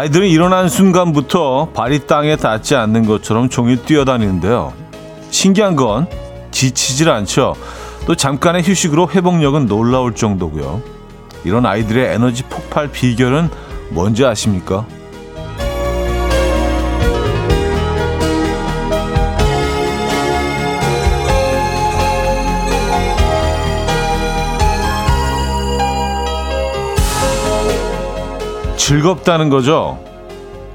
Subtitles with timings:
[0.00, 4.72] 아이들은 일어난 순간부터 발이 땅에 닿지 않는 것처럼 종일 뛰어다니는데요.
[5.30, 6.06] 신기한 건
[6.50, 7.54] 지치질 않죠.
[8.06, 10.80] 또 잠깐의 휴식으로 회복력은 놀라울 정도고요.
[11.44, 13.50] 이런 아이들의 에너지 폭발 비결은
[13.90, 14.86] 뭔지 아십니까?
[28.90, 30.02] 즐겁다는 거죠.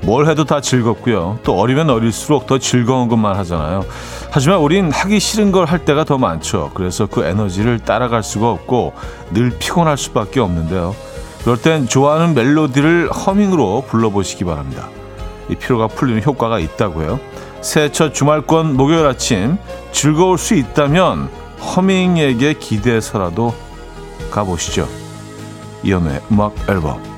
[0.03, 1.39] 뭘 해도 다 즐겁고요.
[1.43, 3.83] 또 어리면 어릴수록 더 즐거운 것만 하잖아요.
[4.31, 6.71] 하지만 우린 하기 싫은 걸 할 때가 더 많죠.
[6.75, 8.93] 그래서 그 에너지를 따라갈 수가 없고
[9.31, 10.95] 늘 피곤할 수밖에 없는데요.
[11.41, 14.87] 그럴 땐 좋아하는 멜로디를 허밍으로 불러보시기 바랍니다.
[15.49, 17.19] 이 피로가 풀리는 효과가 있다고요.
[17.59, 19.57] 새해 첫 주말권 목요일 아침
[19.91, 23.53] 즐거울 수 있다면 허밍에게 기대서라도
[24.31, 24.87] 가보시죠.
[25.83, 27.14] 이연의 음악 앨범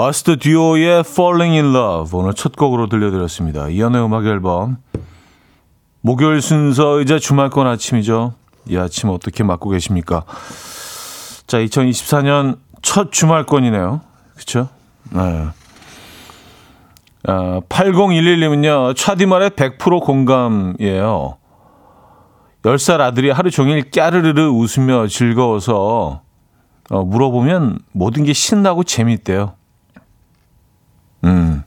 [0.00, 3.68] 어스트 듀오의 Falling in Love 오늘 첫 곡으로 들려드렸습니다.
[3.68, 4.76] 이연의 음악 앨범
[6.02, 8.34] 목요일 순서이자 주말권 아침이죠.
[8.68, 10.22] 이 아침 어떻게 맞고 계십니까?
[11.48, 14.00] 자, 2024년 첫 주말권이네요.
[14.34, 14.68] 그렇죠?
[15.10, 15.48] 네.
[17.26, 18.94] 아, 8011님은요.
[18.94, 21.38] 차디말의 100% 공감이에요.
[22.62, 26.22] 10살 아들이 하루 종일 까르르르 웃으며 즐거워서
[26.88, 29.57] 어, 물어보면 모든 게 신나고 재밌대요.
[31.24, 31.62] 음,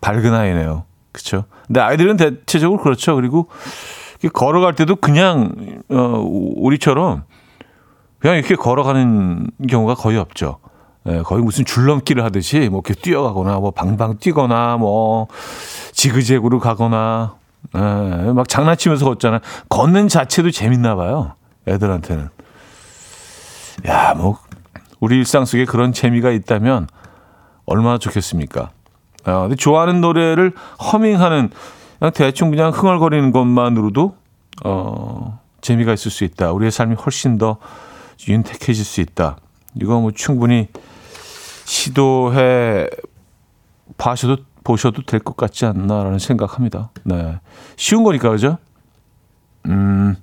[0.00, 0.84] 밝은 아이네요.
[1.12, 1.44] 그쵸?
[1.66, 3.14] 근데 아이들은 대체적으로 그렇죠.
[3.16, 3.48] 그리고
[4.32, 5.52] 걸어갈 때도 그냥,
[5.88, 5.96] 어,
[6.56, 7.24] 우리처럼
[8.18, 10.58] 그냥 이렇게 걸어가는 경우가 거의 없죠.
[11.08, 15.28] 예, 거의 무슨 줄넘기를 하듯이 뭐 이렇게 뛰어가거나 뭐 방방 뛰거나 뭐
[15.92, 17.36] 지그재그로 가거나
[17.74, 19.40] 예, 막 장난치면서 걷잖아요.
[19.68, 21.34] 걷는 자체도 재밌나 봐요.
[21.68, 22.28] 애들한테는.
[23.86, 24.38] 야, 뭐
[24.98, 26.88] 우리 일상 속에 그런 재미가 있다면
[27.66, 28.70] 얼마나 좋겠습니까?
[29.26, 30.52] 어, 근데 좋아하는 노래를
[30.92, 31.50] 허밍하는
[31.98, 34.16] 그냥 대충 그냥 흥얼거리는 것만으로도
[34.64, 36.52] 어, 재미가 있을 수 있다.
[36.52, 37.58] 우리의 삶이 훨씬 더
[38.28, 39.36] 윤택해질 수 있다.
[39.80, 40.68] 이거 뭐 충분히
[41.64, 42.88] 시도해
[43.98, 46.90] 봐셔도 보셔도 될 것 같지 않나라는 생각합니다.
[47.04, 47.38] 네.
[47.76, 48.58] 쉬운 거니까 그죠?
[49.66, 50.16] 음.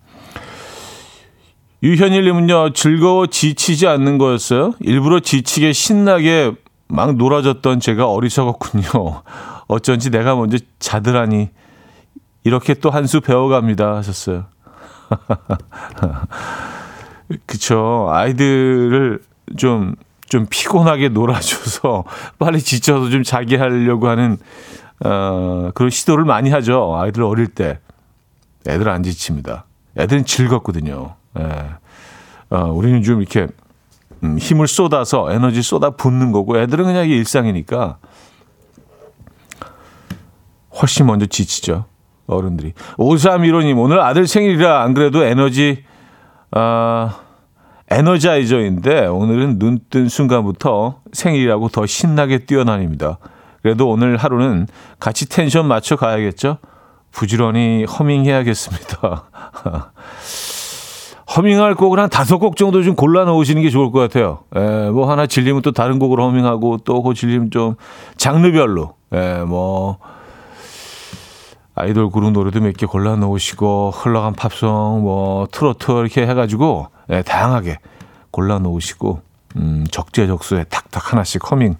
[1.81, 4.73] 유현일님은요 즐거워 지치지 않는 거였어요.
[4.79, 6.53] 일부러 지치게 신나게
[6.93, 8.83] 막 놀아줬던 제가 어리석었군요.
[9.67, 11.49] 어쩐지 내가 먼저 자들하니
[12.43, 14.45] 이렇게 또 한 수 배워갑니다 하셨어요.
[17.45, 18.07] 그쵸.
[18.11, 19.21] 아이들을
[19.57, 19.95] 좀,
[20.27, 22.03] 좀 피곤하게 놀아줘서
[22.37, 24.37] 빨리 지쳐서 좀 자기 하려고 하는,
[25.03, 26.95] 어, 그런 시도를 많이 하죠.
[26.95, 27.79] 아이들 어릴 때.
[28.67, 29.65] 애들 안 지칩니다.
[29.97, 31.15] 애들은 즐겁거든요.
[31.39, 31.69] 예.
[32.49, 33.47] 어, 우리는 좀 이렇게
[34.23, 37.97] 음, 힘을 쏟아서 에너지 쏟아 붓는 거고 애들은 그냥 이게 일상이니까
[40.81, 41.85] 훨씬 먼저 지치죠.
[42.25, 42.73] 어른들이.
[42.97, 45.83] 5315님, 오늘 아들 생일이라 안 그래도 에너지,
[46.51, 47.19] 아,
[47.89, 53.19] 에너자이저인데 오늘은 눈 뜬 순간부터 생일이라고 더 신나게 뛰어다닙니다.
[53.61, 54.67] 그래도 오늘 하루는
[54.99, 56.57] 같이 텐션 맞춰 가야겠죠?
[57.11, 59.25] 부지런히 허밍해야겠습니다.
[61.35, 64.39] 허밍할 곡을 한 다섯 곡 정도 좀 골라 놓으시는 게 좋을 것 같아요.
[64.55, 67.75] 에, 예, 뭐 하나 질리면 또 다른 곡을 허밍하고 또그 질리면 좀
[68.17, 69.97] 장르별로, 에, 예, 뭐,
[71.75, 77.21] 아이돌 그룹 노래도 몇 개 골라 놓으시고, 흘러간 팝송, 뭐, 트로트 이렇게 해가지고, 에, 예,
[77.23, 77.79] 다양하게
[78.29, 79.21] 골라 놓으시고,
[79.55, 81.75] 음, 적재적소에 탁탁 하나씩 허밍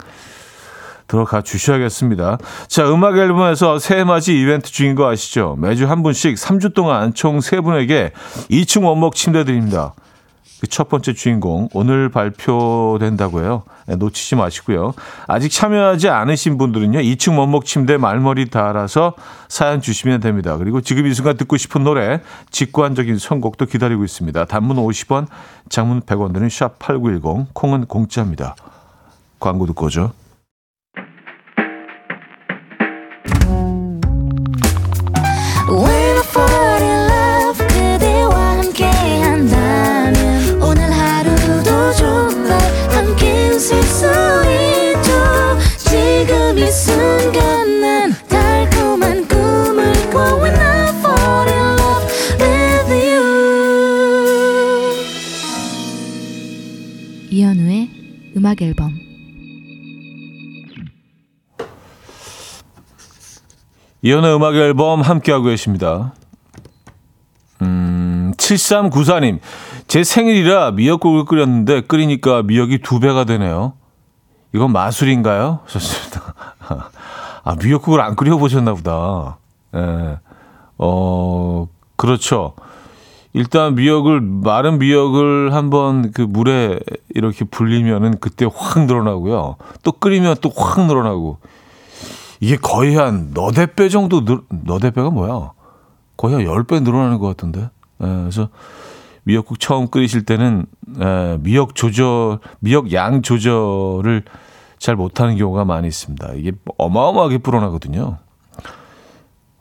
[1.14, 2.40] 들어가 주셔야겠습니다.
[2.68, 5.56] 자, 음악 앨범에서 새해 맞이 이벤트 중인 거 아시죠?
[5.60, 8.12] 매주 한 분씩 3주 동안 총 3분에게
[8.50, 9.94] 2층 원목 침대 드립니다.
[10.60, 13.64] 그 첫 번째 주인공 오늘 발표된다고요.
[13.86, 14.94] 네, 놓치지 마시고요.
[15.28, 17.00] 아직 참여하지 않으신 분들은요.
[17.00, 19.14] 2층 원목 침대 말머리 달아서
[19.50, 20.56] 사연 주시면 됩니다.
[20.56, 24.46] 그리고 지금 이 순간 듣고 싶은 노래 직관적인 선곡도 기다리고 있습니다.
[24.46, 25.28] 단문 50원,
[25.68, 28.56] 장문 100원 드는 샵8910 콩은 공짜입니다.
[29.42, 30.14] 광고 듣고 오죠.
[58.54, 58.92] 음악 앨범
[64.04, 66.14] 이연의 음악 앨범 함께하고 계십니다.
[67.62, 69.40] 음, 7394님.
[69.88, 73.74] 제 생일이라 미역국을 끓였는데 끓이니까 미역이 두 배가 되네요.
[74.54, 75.62] 이건 마술인가요?
[75.68, 76.36] 좋습니다.
[77.44, 79.38] 아, 미역국을 안 끓여보셨나 보다.
[79.76, 80.18] 예.
[80.78, 82.54] 어, 그렇죠.
[83.34, 86.80] 일단 미역을, 마른 미역을 한번 그 물에
[87.16, 89.56] 이렇게 불리면은 그때 확 늘어나고요.
[89.84, 91.38] 또 끓이면 또 확 늘어나고.
[92.40, 95.52] 이게 거의 한 너댓 배 정도 늘, 너댓 배가 뭐야?
[96.18, 97.62] 거의 한 10배 늘어나는 것 같은데.
[98.02, 98.50] 예, 그래서
[99.24, 100.66] 미역국 처음 끓이실 때는
[101.02, 104.24] 에, 미역 조절, 미역 양 조절을
[104.78, 106.34] 잘 못하는 경우가 많이 있습니다.
[106.36, 108.18] 이게 어마어마하게 불어나거든요.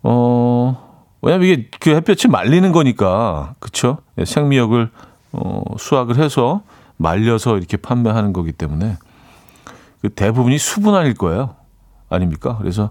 [0.03, 0.92] 어,
[1.23, 3.55] 왜냐면 이게 그 햇볕이 말리는 거니까?
[4.19, 4.91] 예, 생미역을,
[5.33, 6.63] 어, 수확을 해서
[6.97, 8.97] 말려서 이렇게 판매하는 거기 때문에
[10.01, 11.55] 그 대부분이 수분 아닐 거예요.
[12.09, 12.59] 아닙니까?
[12.59, 12.91] 그래서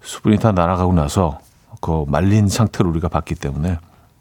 [0.00, 1.40] 수분이 다 날아가고 나서
[1.80, 3.78] 그 말린 상태로 우리가 봤기 때문에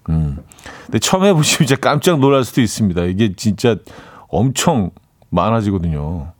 [0.09, 0.43] 음.
[0.85, 3.03] 근데 처음 해보시면 이제 깜짝 놀랄 수도 있습니다.
[3.03, 3.75] 이게 진짜
[4.27, 4.89] 엄청
[5.29, 6.31] 많아지거든요.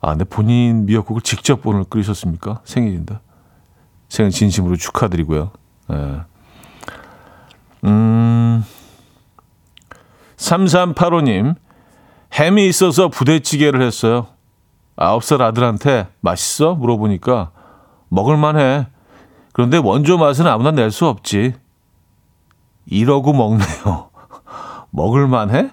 [0.00, 2.60] 아, 근데 본인 미역국을 직접 오늘 끓이셨습니까?
[2.64, 3.18] 생일인데.
[4.08, 5.50] 생일 진심으로 축하드리고요.
[5.92, 6.20] 예.
[7.84, 8.64] 음,
[10.36, 11.54] 3385님,
[12.34, 14.26] 햄이 있어서 부대찌개를 했어요.
[14.96, 16.74] 아홉 살 아들한테 맛있어?
[16.74, 17.50] 물어보니까
[18.08, 18.88] 먹을만해.
[19.52, 21.54] 그런데 원조 맛은 아무나 낼 수 없지.
[22.86, 24.10] 이러고 먹네요.
[24.90, 25.70] 먹을만해?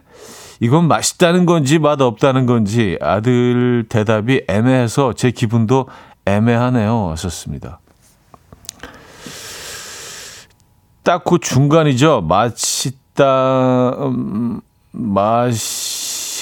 [0.59, 5.88] 이건 맛있다는 건지 맛없다는 건지 아들 대답이 애매해서 제 기분도
[6.25, 7.09] 애매하네요.
[7.11, 7.79] 하셨습니다.
[11.05, 12.21] 딱 그 중간이죠.
[12.21, 14.59] 맛있다, 음,
[14.91, 16.41] 맛있다와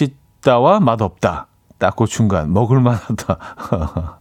[0.80, 1.48] 맛없다.
[1.78, 2.52] 딱 그 중간.
[2.54, 3.38] 먹을만하다.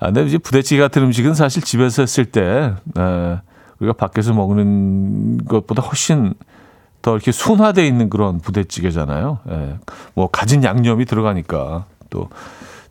[0.00, 3.38] 아, 근데 이제 부대찌개 같은 음식은 사실 집에서 했을 때, 에,
[3.78, 6.34] 우리가 밖에서 먹는 것보다 훨씬
[7.00, 9.38] 더 이렇게 순화되어 있는 그런 부대찌개잖아요.
[9.50, 9.78] 예.
[10.14, 12.28] 뭐 가진 양념이 들어가니까 또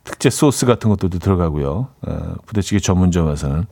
[0.02, 1.88] 특제 소스 같은 것들도 들어가고요.
[2.08, 2.16] 예.
[2.46, 3.66] 부대찌개 전문점에서는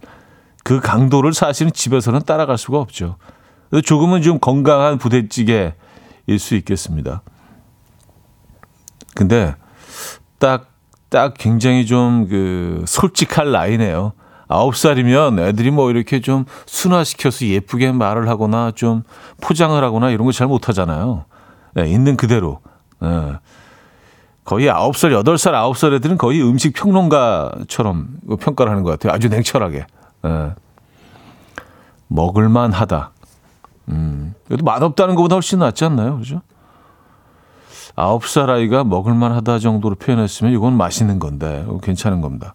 [0.68, 3.16] 그 강도를 사실은 집에서는 따라갈 수가 없죠.
[3.86, 5.72] 조금은 좀 건강한 부대찌개일
[6.38, 7.22] 수 있겠습니다.
[9.14, 9.54] 근데
[10.38, 10.68] 딱,
[11.08, 14.12] 딱 굉장히 좀 그 솔직할 나이네요.
[14.46, 19.04] 아홉 살이면 애들이 뭐 이렇게 좀 순화시켜서 예쁘게 말을 하거나 좀
[19.40, 21.24] 포장을 하거나 이런 거 잘 못하잖아요.
[21.76, 22.60] 네, 있는 그대로.
[23.00, 23.08] 네.
[24.44, 29.14] 거의 아홉 살, 여덟 살, 아홉 살 애들은 거의 음식 평론가처럼 평가를 하는 것 같아요.
[29.14, 29.86] 아주 냉철하게.
[30.28, 30.54] 네.
[32.08, 33.12] 먹을만 하다.
[33.88, 36.18] 음, 그래도 맛없다는 것보다 훨씬 낫지 않나요?
[36.18, 36.42] 그죠?
[37.96, 42.54] 아홉 살 아이가 먹을만 하다 정도로 표현했으면 이건 맛있는 건데, 괜찮은 겁니다.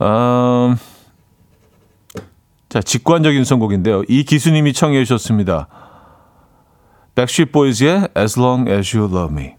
[0.00, 0.76] 음,
[2.68, 4.04] 자, 직관적인 선곡인데요.
[4.08, 5.68] 이 기수님이 청해 주셨습니다.
[7.14, 9.56] Backstreet Boys의 As Long As You Love Me.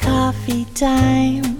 [0.00, 1.59] Coffee time.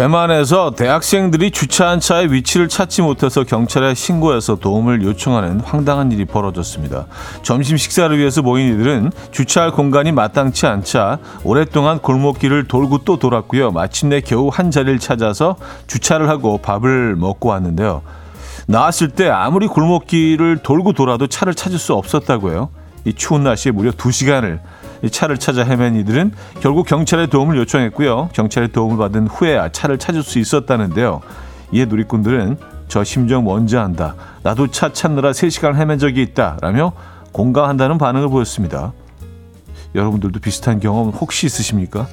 [0.00, 7.04] 대만에서 대학생들이 주차한 차의 위치를 찾지 못해서 경찰에 신고해서 도움을 요청하는 황당한 일이 벌어졌습니다.
[7.42, 13.72] 점심 식사를 위해서 모인 이들은 주차할 공간이 마땅치 않자 오랫동안 골목길을 돌고 또 돌았고요.
[13.72, 18.00] 마침내 겨우 한 자리를 찾아서 주차를 하고 밥을 먹고 왔는데요.
[18.68, 22.70] 나왔을 때 아무리 골목길을 돌고 돌아도 차를 찾을 수 없었다고요.
[23.04, 24.60] 이 추운 날씨에 무려 2시간을
[25.08, 28.30] 차를 찾아 헤맨 이들은 결국 경찰의 도움을 요청했고요.
[28.32, 31.20] 경찰의 도움을 받은 후에야 차를 찾을 수 있었다는데요.
[31.72, 34.14] 이에 누리꾼들은 저 심정 뭔지 안다.
[34.42, 36.58] 나도 차 찾느라 3시간 헤맨 적이 있다.
[36.60, 36.92] 라며
[37.32, 38.92] 공감한다는 반응을 보였습니다.
[39.94, 42.06] 여러분들도 비슷한 경험 혹시 있으십니까?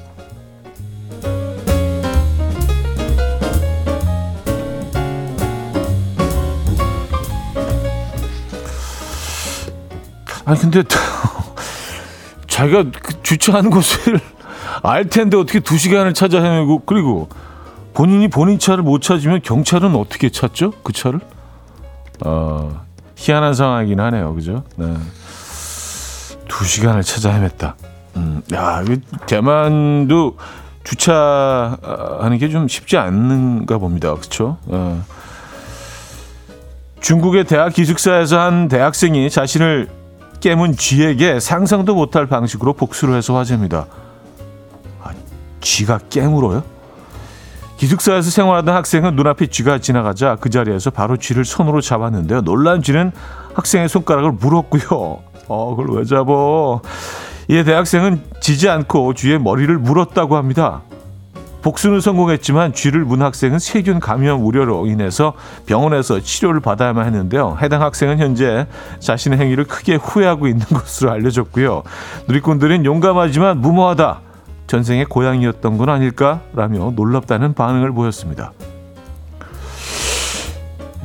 [10.46, 10.82] 아니 근데
[12.58, 14.20] 자기가 그 주차하는 곳을
[14.82, 17.30] 알 텐데 어떻게 두 시간을 찾아 헤매고 그리고
[17.94, 20.72] 본인이 본인 차를 못 찾으면 경찰은 어떻게 찾죠?
[20.84, 21.20] 그 차를?
[22.26, 22.82] 어,
[23.16, 24.34] 희한한 상황이긴 하네요.
[24.34, 24.64] 그죠?
[24.76, 24.92] 네.
[26.48, 27.74] 두 시간을 찾아 헤맸다.
[28.16, 28.84] 음, 야,
[29.28, 30.38] 대만도
[30.84, 34.16] 주차하는 게 좀 쉽지 않는가 봅니다.
[34.16, 34.58] 그렇죠?
[34.66, 35.04] 어.
[37.02, 39.90] 중국의 대학 기숙사에서 한 대학생이 자신을
[40.40, 43.88] 깨문 쥐에게 상상도 못할 방식으로 복수를 해서 화제입니다.
[45.04, 45.12] 아,
[45.62, 46.64] 쥐가 깨물어요?
[47.78, 52.42] 기숙사에서 생활하던 학생은 눈앞에 쥐가 지나가자 그 자리에서 바로 쥐를 손으로 잡았는데요.
[52.42, 53.12] 놀란 쥐는
[53.54, 55.20] 학생의 손가락을 물었고요.
[55.48, 56.82] 어, 그걸 왜 잡어?
[57.50, 60.82] 이에 대학생은 지지 않고 쥐의 머리를 물었다고 합니다.
[61.68, 65.34] 복수는 성공했지만 쥐를 문 학생은 세균 감염 우려로 인해서
[65.66, 67.58] 병원에서 치료를 받아야만 했는데요.
[67.62, 68.68] 해당 학생은 현재
[69.00, 71.84] 자신의 행위를 크게 후회하고 있는 것으로 알려졌고요.
[72.30, 74.22] 누리꾼들은 용감하지만 무모하다.
[74.68, 78.54] 전생의 고향이었던 건 아닐까라며 놀랍다는 반응을 보였습니다.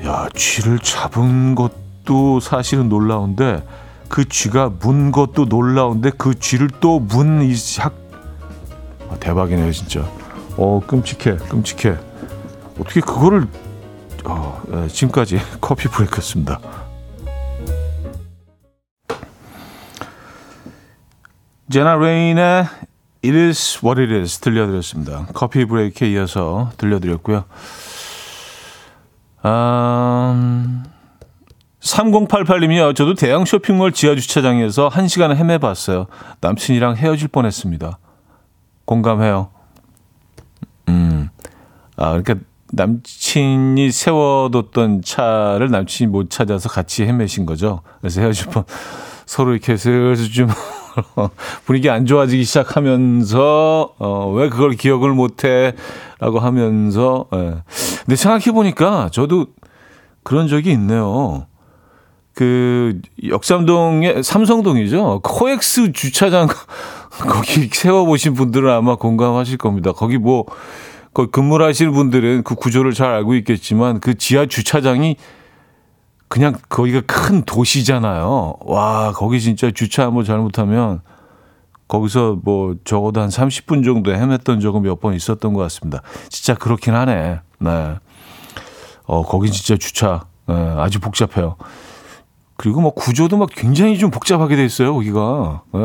[0.06, 3.64] 야, 쥐를 잡은 것도 사실은 놀라운데
[4.08, 7.94] 그 쥐가 문 것도 놀라운데 그 쥐를 또 문 이학
[9.10, 10.04] 아, 대박이네요, 진짜.
[10.56, 11.96] 어, 끔찍해, 끔찍해.
[12.78, 13.46] 어떻게 그거를
[14.24, 16.60] 어, 예, 지금까지 커피 브레이크였습니다.
[21.70, 22.66] 제나 레인의
[23.24, 25.26] It is what it is 들려드렸습니다.
[25.32, 27.44] 커피 브레이크에 이어서 들려드렸고요.
[29.44, 30.84] 음,
[31.80, 32.94] 3088님이요.
[32.94, 36.06] 저도 대형 쇼핑몰 지하 주차장에서 1시간을 헤매봤어요.
[36.40, 37.98] 남친이랑 헤어질 뻔했습니다.
[38.84, 39.50] 공감해요.
[40.92, 41.28] 음.
[41.96, 42.34] 아, 그러니까
[42.72, 47.82] 남친이 세워뒀던 차를 남친이 못 찾아서 같이 헤매신 거죠.
[48.00, 48.64] 그래서 헤어질 뻔
[49.26, 50.48] 서로 이렇게 슬슬 좀
[51.64, 57.62] 분위기 안 좋아지기 시작하면서 어, 왜 그걸 기억을 못해라고 하면서 예.
[58.04, 59.46] 근데 생각해 보니까 저도
[60.22, 61.46] 그런 적이 있네요.
[62.34, 65.20] 그 역삼동의 삼성동이죠.
[65.22, 66.48] 코엑스 주차장
[67.26, 69.92] 거기 세워 보신 분들은 아마 공감하실 겁니다.
[69.92, 70.44] 거기 뭐
[71.14, 75.16] 거기 근무를 하시는 분들은 그 구조를 잘 알고 있겠지만 그 지하 주차장이
[76.28, 78.54] 그냥 거기가 큰 도시잖아요.
[78.60, 81.02] 와, 거기 진짜 주차 한번 잘못하면
[81.88, 86.00] 거기서 뭐 적어도 한 30분 정도 헤맸던 적은 몇 번 있었던 것 같습니다.
[86.30, 87.40] 진짜 그렇긴 하네.
[87.58, 87.94] 네.
[89.04, 91.56] 어, 거긴 진짜 주차 네, 아주 복잡해요.
[92.56, 95.62] 그리고 뭐 구조도 막 굉장히 좀 복잡하게 돼 있어요, 거기가.
[95.74, 95.80] 네.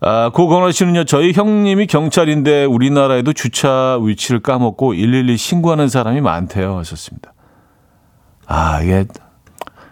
[0.00, 6.76] 아, 고건호 씨는요, 저희 형님이 경찰인데 우리나라에도 주차 위치를 까먹고 112 신고하는 사람이 많대요.
[6.78, 7.32] 하셨습니다.
[8.46, 9.06] 아, 이게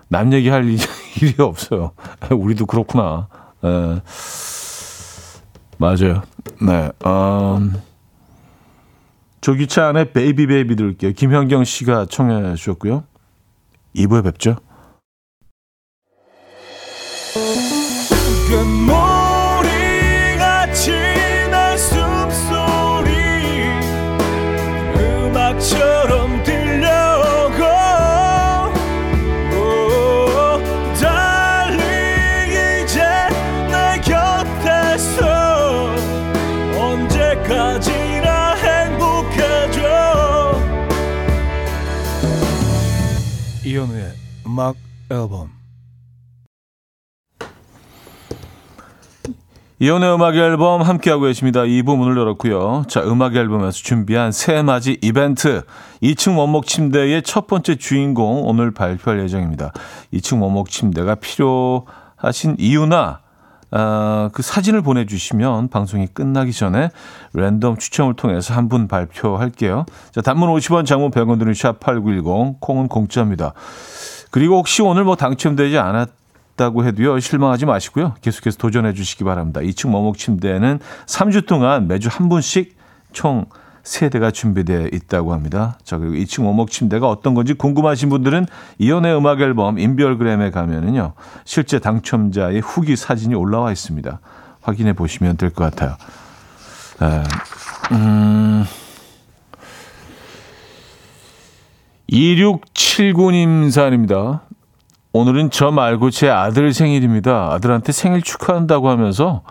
[0.08, 0.64] 남 얘기할
[1.20, 1.92] 일이 없어요.
[2.30, 3.28] 우리도 그렇구나.
[3.64, 4.00] 에,
[5.78, 6.22] 맞아요.
[6.60, 6.90] 네.
[7.06, 7.74] 음,
[9.40, 11.12] 조기차 안에 베이비 베이비 들을게요.
[11.12, 13.04] 김현경 씨가 청해 주셨고요.
[13.96, 14.56] 2부에 뵙죠.
[44.54, 44.76] 음악
[45.10, 45.50] 앨범
[49.80, 51.62] 이연의 음악 앨범 함께하고 계십니다.
[51.62, 52.84] 2부 문을 열었고요.
[52.86, 55.64] 자, 음악 앨범에서 준비한 새맞이 이벤트
[56.04, 59.72] 2층 원목 침대의 첫 번째 주인공 오늘 발표할 예정입니다.
[60.12, 63.24] 2층 원목 침대가 필요하신 이유나
[63.72, 66.90] 어, 그 사진을 보내주시면 방송이 끝나기 전에
[67.32, 69.84] 랜덤 추첨을 통해서 한 분 발표할게요.
[70.12, 73.52] 자, 단문 50원, 장문 100원 드는 샵8910, 콩은 공짜입니다.
[74.34, 78.14] 그리고 혹시 오늘 뭐 당첨되지 않았다고 해도요, 실망하지 마시고요.
[78.20, 79.60] 계속해서 도전해 주시기 바랍니다.
[79.60, 82.76] 2층 머목 침대에는 3주 동안 매주 한 분씩
[83.12, 83.46] 총
[83.84, 85.78] 세대가 준비되어 있다고 합니다.
[85.84, 88.46] 자, 그리고 2층 원목 침대가 어떤 건지 궁금하신 분들은
[88.78, 91.12] 이연의 음악 앨범 인별그램에 가면은요.
[91.44, 94.18] 실제 당첨자의 후기 사진이 올라와 있습니다.
[94.62, 95.96] 확인해 보시면 될 것 같아요.
[97.02, 97.22] 에,
[97.92, 98.64] 음,
[102.10, 104.42] 2679님 사연입니다.
[105.12, 107.52] 오늘은 저 말고 제 아들 생일입니다.
[107.52, 109.42] 아들한테 생일 축하한다고 하면서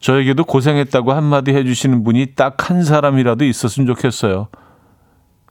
[0.00, 4.48] 저에게도 고생했다고 한마디 해주시는 분이 딱 한 사람이라도 있었으면 좋겠어요.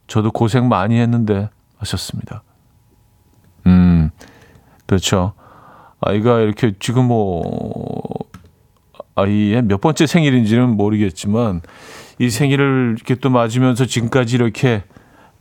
[0.06, 2.42] 저도 고생 많이 했는데 하셨습니다.
[3.66, 4.10] 음,
[4.86, 5.32] 그렇죠.
[6.00, 7.32] 아이가 이렇게 지금 뭐
[9.14, 11.62] 아이의 몇 번째 생일인지는 모르겠지만
[12.18, 14.84] 이 생일을 이렇게 또 맞으면서 지금까지 이렇게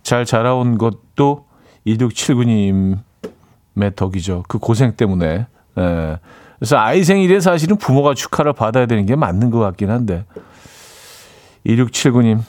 [0.03, 1.45] 잘 자라온 것도
[1.87, 2.97] 2679님의
[3.95, 4.43] 덕이죠.
[4.47, 5.47] 그 고생 때문에.
[5.77, 6.19] 예.
[6.59, 10.25] 그래서 아이 생일에 사실은 부모가 축하를 받아야 되는 게 맞는 것 같긴 한데
[11.65, 12.41] 2679님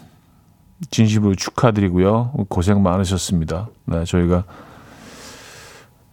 [0.91, 2.33] 진심으로 축하드리고요.
[2.49, 3.69] 고생 많으셨습니다.
[3.87, 4.45] 네, 저희가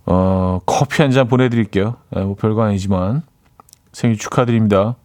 [0.05, 1.97] 어, 커피 한 잔 보내드릴게요.
[2.11, 3.21] 네, 뭐 별거 아니지만
[3.91, 4.95] 생일 축하드립니다.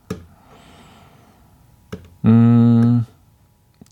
[2.24, 3.04] 음,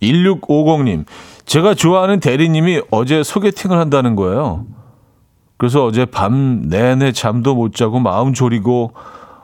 [0.01, 1.05] 1650님.
[1.47, 4.67] 제가 좋아하는 대리님이 어제 소개팅을 한다는 거예요.
[5.57, 8.93] 그래서 어제 밤 내내 잠도 못 자고 마음 졸이고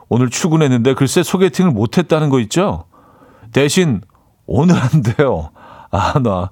[0.09, 2.85] 오늘 출근했는데 글쎄 소개팅을 못 했다는 거 있죠?
[3.53, 4.01] 대신
[4.45, 5.51] 오늘 한대요.
[5.91, 6.49] 아, 나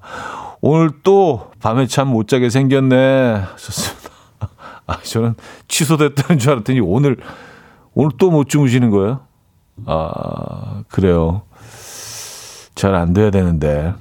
[0.60, 3.42] 오늘 또 밤에 잠 못 자게 생겼네.
[3.56, 4.10] 좋습니다.
[4.86, 5.34] 아, 저는
[5.68, 7.16] 취소됐다는 줄 알았더니 오늘
[7.94, 9.20] 오늘 또 못 주무시는 거예요?
[9.86, 11.42] 아, 그래요.
[12.74, 13.94] 잘 안 돼야 되는데.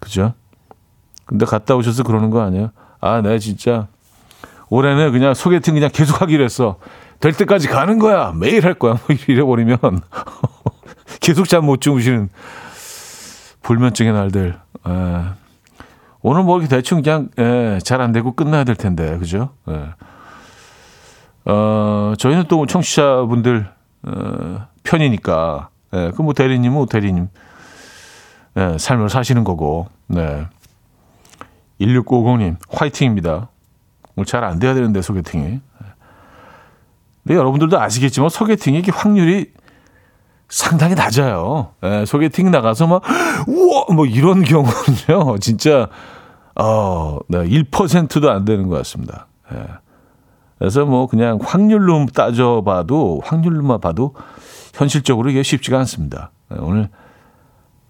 [0.00, 0.34] 그죠?
[1.26, 2.70] 근데 갔다 오셔서 그러는 거 아니에요?
[3.00, 3.88] 아, 내가 진짜
[4.68, 6.76] 올해는 그냥 소개팅 그냥 계속 하기로 했어.
[7.20, 8.32] 될 때까지 가는 거야.
[8.34, 8.92] 매일 할 거야.
[8.94, 9.78] 뭐 이래 버리면
[11.20, 12.28] 계속 잠 못 주무시는
[13.62, 14.58] 불면증의 날들.
[14.86, 14.90] 에.
[14.90, 15.22] 예.
[16.22, 19.50] 오늘 뭐 이렇게 대충 그냥 예, 잘안 되고 끝나야 될 텐데, 그죠?
[19.68, 19.90] 예.
[21.44, 23.68] 어, 저희는 또 청취자분들
[24.04, 27.28] 어, 편이니까, 예, 그뭐 대리님은 뭐 대리님
[28.56, 30.46] 예, 삶을 사시는 거고, 네.
[31.80, 33.48] 1650님 화이팅입니다.
[34.16, 35.60] 오늘 잘 안 돼야 되는데 소개팅이.
[37.24, 39.52] 근데 여러분들도 아시겠지만 소개팅이 확률이
[40.48, 41.72] 상당히 낮아요.
[41.82, 43.02] 예, 소개팅 나가서 막
[43.48, 45.38] 우와 뭐 이런 경우는요.
[45.42, 45.88] 진짜
[46.54, 49.26] 어, 네, 1%도 안 되는 것 같습니다.
[49.52, 49.66] 예.
[50.58, 54.14] 그래서 뭐 그냥 확률로 따져봐도 확률로만 봐도
[54.72, 56.30] 현실적으로 이게 쉽지가 않습니다.
[56.52, 56.88] 예, 오늘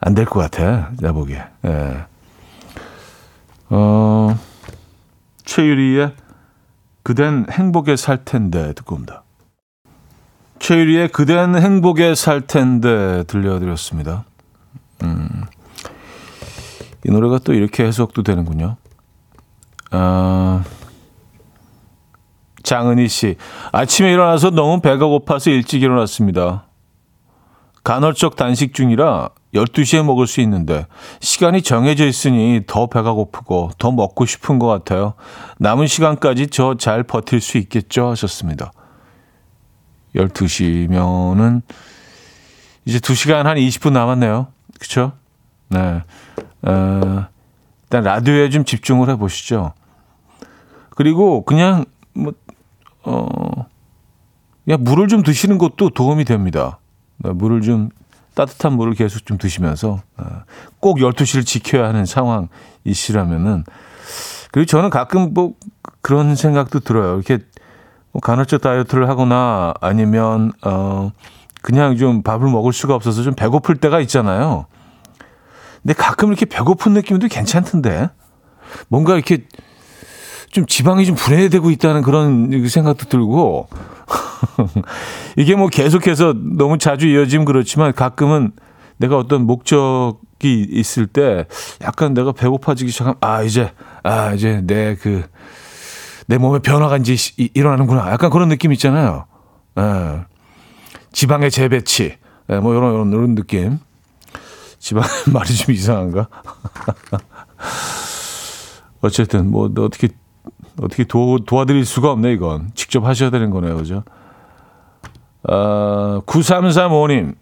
[0.01, 0.91] 안 될 것 같아.
[0.99, 1.45] 내 보기에.
[1.67, 2.07] 예.
[3.71, 4.39] 어,
[5.45, 6.13] 최유리의
[7.03, 9.23] 그댄 행복에 살 텐데 듣고 옵니다.
[10.59, 14.25] 최유리의 그댄 행복에 살 텐데 들려드렸습니다.
[15.03, 15.45] 음,
[17.05, 18.77] 이 노래가 또 이렇게 해석도 되는군요.
[19.91, 20.65] 아,
[22.63, 23.37] 장은희 씨,
[23.71, 26.67] 아침에 일어나서 너무 배가 고파서 일찍 일어났습니다.
[27.85, 30.87] 간헐적 단식 중이라 12시에 먹을 수 있는데
[31.21, 35.15] 시간이 정해져 있으니 더 배가 고프고 더 먹고 싶은 것 같아요.
[35.59, 38.09] 남은 시간까지 저 잘 버틸 수 있겠죠?
[38.11, 38.73] 하셨습니다.
[40.15, 41.63] 12시면은
[42.85, 44.49] 이제 2시간 한 20분 남았네요.
[44.79, 45.13] 그쵸?
[45.69, 46.03] 네.
[46.63, 47.27] 어,
[47.85, 49.73] 일단 라디오에 좀 집중을 해 보시죠.
[50.91, 52.33] 그리고 그냥 뭐,
[53.05, 53.27] 어,
[54.65, 56.79] 그냥 물을 좀 드시는 것도 도움이 됩니다.
[57.19, 57.91] 네, 물을 좀
[58.37, 60.25] 따뜻한 물을 계속 좀 드시면서 어,
[60.79, 63.65] 꼭 12시를 지켜야 하는 상황이시라면은
[64.53, 65.55] 그리고 저는 가끔 뭐
[66.03, 67.15] 그런 생각도 들어요.
[67.15, 67.39] 이렇게
[68.13, 71.11] 뭐 간헐적 다이어트를 하거나 아니면 어
[71.63, 74.67] 그냥 좀 밥을 먹을 수가 없어서 좀 배고플 때가 있잖아요.
[75.83, 78.11] 근데 가끔 이렇게 배고픈 느낌도 괜찮던데
[78.89, 79.47] 뭔가 이렇게
[80.51, 83.69] 좀 지방이 좀 분해되고 있다는 그런 생각도 들고
[85.37, 88.53] 이게 뭐 계속해서 너무 자주 이어지면 그렇지만 가끔은
[88.99, 91.47] 내가 어떤 목적이 있을 때
[91.83, 95.25] 약간 내가 배고파지기 시작하면 아 이제 아 이제 내 그
[96.27, 97.17] 내 몸에 변화가 이제
[97.55, 99.27] 일어나는구나 약간 그런 느낌 있잖아요.
[99.79, 100.25] 예.
[101.13, 102.17] 지방의 재배치
[102.51, 103.79] 예, 뭐 이런 이런 이런 느낌.
[104.79, 106.29] 지방 말이 좀 이상한가?
[109.01, 110.09] 어쨌든 뭐 어떻게
[110.83, 114.03] 어떻게 도, 도와드릴 수가 없네 이건 직접 하셔야 되는 거네요, 그죠?
[115.49, 117.35] 어, 9335님.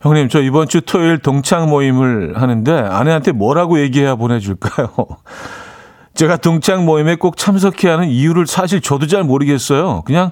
[0.00, 4.88] 형님, 저 이번 주 토요일 동창 모임을 하는데 아내한테 뭐라고 얘기해야 보내줄까요?
[6.14, 10.02] 제가 동창 모임에 꼭 참석해야 하는 이유를 사실 저도 잘 모르겠어요.
[10.02, 10.30] 그냥,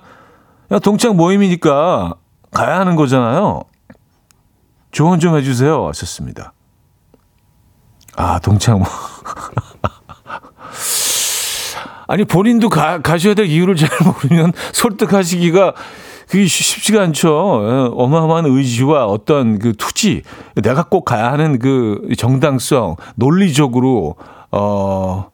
[0.69, 2.15] 그냥 동창 모임이니까
[2.51, 3.63] 가야 하는 거잖아요.
[4.91, 5.89] 조언 좀 해주세요.
[5.89, 6.53] 하셨습니다.
[8.15, 8.91] 아, 동창 모임.
[12.13, 15.73] 아니 본인도 가, 가셔야 될 이유를 잘 모르면 설득하시기가
[16.29, 17.63] 그게 쉽지가 않죠.
[17.65, 20.23] 예, 어마어마한 의지와 어떤 그 투지,
[20.57, 24.17] 내가 꼭 가야 하는 그 정당성, 논리적으로
[24.51, 25.31] 어.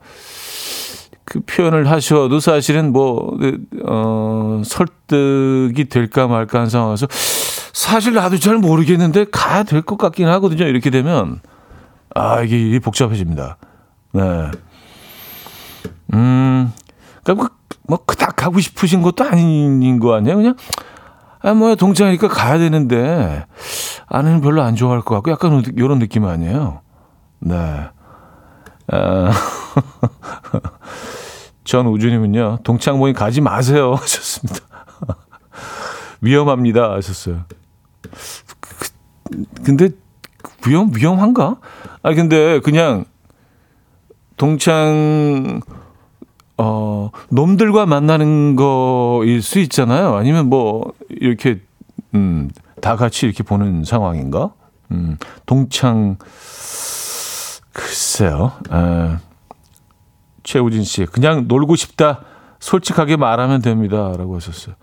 [1.25, 3.37] 그 표현을 하셔도 사실은 뭐,
[3.85, 10.65] 어, 설득이 될까 말까 한 상황에서 사실 나도 잘 모르겠는데 가야 될 것 같긴 하거든요.
[10.65, 11.41] 이렇게 되면,
[12.15, 13.59] 아, 이게 복잡해집니다.
[14.13, 14.23] 네.
[16.15, 16.73] 음,
[17.23, 17.51] 그러니까
[17.89, 20.37] 뭐, 그닥 가고 싶으신 것도 아닌 거 아니에요?
[20.37, 20.57] 그냥,
[21.41, 23.47] 아, 뭐, 동창이니까 가야 되는데,
[24.07, 26.83] 아내는 별로 안 좋아할 것 같고, 약간 이런 느낌 아니에요?
[27.41, 27.89] 네.
[28.91, 29.33] 아,
[31.65, 33.95] 전 우주님은요, 동창 모임 가지 마세요.
[33.99, 34.61] 하셨습니다.
[36.21, 36.93] 위험합니다.
[36.93, 37.45] 하셨어요.
[38.61, 38.89] 그,
[39.65, 39.89] 근데,
[40.67, 41.57] 위험, 위험한가?
[42.03, 43.07] 아, 근데 그냥,
[44.37, 45.61] 동창,
[46.59, 50.15] 어, 놈들과 만나는 거일 수 있잖아요.
[50.15, 51.61] 아니면 뭐, 이렇게,
[52.15, 54.53] 음, 다 같이 이렇게 보는 상황인가?
[54.91, 56.17] 음, 동창
[57.73, 58.53] 글쎄요.
[58.73, 59.17] 에,
[60.43, 62.23] 최우진 씨 그냥 놀고 싶다.
[62.61, 64.75] 솔직하게 말하면 됩니다 라고 하셨어요.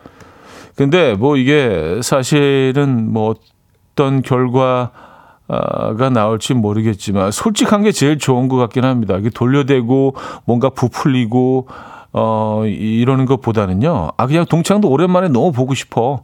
[0.76, 3.36] 근데 뭐 이게 사실은 뭐
[3.94, 4.92] 어떤 결과
[5.48, 9.16] 가 나올지 모르겠지만 솔직한 게 제일 좋은 것 같긴 합니다.
[9.18, 11.68] 이게 돌려대고 뭔가 부풀리고
[12.14, 14.12] 어 이러는 것보다는요.
[14.18, 16.24] 아 그냥 동창도 오랜만에 너무 보고 싶어.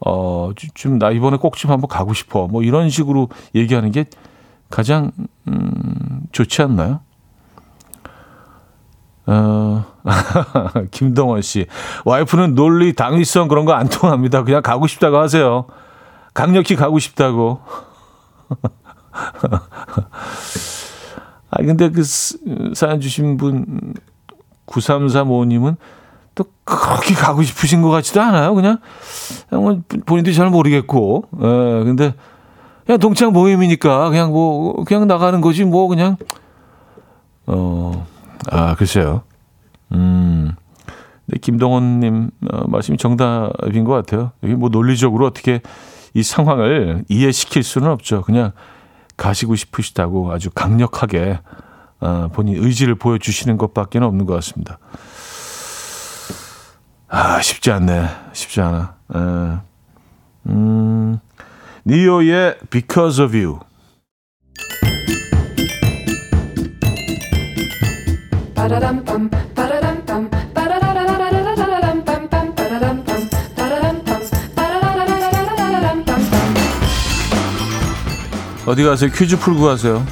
[0.00, 2.46] 어좀 나 이번에 꼭 좀 한번 가고 싶어.
[2.48, 4.04] 뭐 이런 식으로 얘기하는 게
[4.68, 5.10] 가장
[5.48, 7.00] 음 좋지 않나요?
[9.28, 9.84] 어,
[10.92, 11.66] 김동원 씨.
[12.04, 14.44] 와이프는 논리, 당위성 그런 거 안 통합니다.
[14.44, 15.66] 그냥 가고 싶다고 하세요.
[16.32, 17.60] 강력히 가고 싶다고.
[21.50, 22.02] 아, 근데 그
[22.74, 23.94] 사연 주신 분,
[24.66, 25.76] 9335님은
[26.34, 28.54] 또 그렇게 가고 싶으신 것 같지도 않아요.
[28.54, 28.78] 그냥,
[29.48, 31.24] 그냥 뭐 본인도 잘 모르겠고.
[31.38, 32.14] 예, 근데
[32.84, 36.16] 그냥 동창 모임이니까 그냥 뭐, 그냥 나가는 거지 뭐 그냥,
[37.46, 38.06] 어,
[38.50, 39.22] 아, 글쎄요.
[39.92, 40.52] 음.
[41.26, 44.32] 네, 김동원님 어, 말씀이 정답인 것 같아요.
[44.42, 45.60] 여기 뭐 논리적으로 어떻게
[46.14, 48.22] 이 상황을 이해시킬 수는 없죠.
[48.22, 48.52] 그냥
[49.16, 51.40] 가시고 싶으시다고 아주 강력하게
[52.00, 54.78] 어, 본인 의지를 보여주시는 것밖에 없는 것 같습니다.
[57.08, 58.08] 아, 쉽지 않네.
[58.32, 58.94] 쉽지 않아.
[59.14, 59.18] 에.
[60.48, 61.18] 음,
[61.86, 63.60] 니오의 Because of You.
[78.66, 79.10] 어디 가세요?
[79.14, 80.04] 퀴즈 풀고 가세요.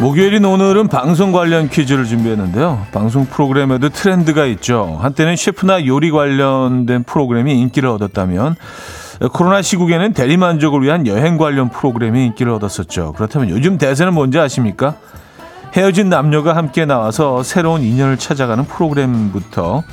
[0.00, 2.86] 목요일인 오늘은 방송 관련 퀴즈를 준비했는데요.
[2.90, 4.98] 방송 프로그램에도 트렌드가 있죠.
[5.00, 8.56] 한때는 셰프나 요리 관련된 프로그램이 인기를 얻었다면
[9.32, 13.12] 코로나 시국에는 대리만족을 위한 여행 관련 프로그램이 인기를 얻었었죠.
[13.12, 14.94] 그렇다면 요즘 대세는 뭔지 아십니까?
[15.74, 19.84] 헤어진 남녀가 함께 나와서 새로운 인연을 찾아가는 프로그램부터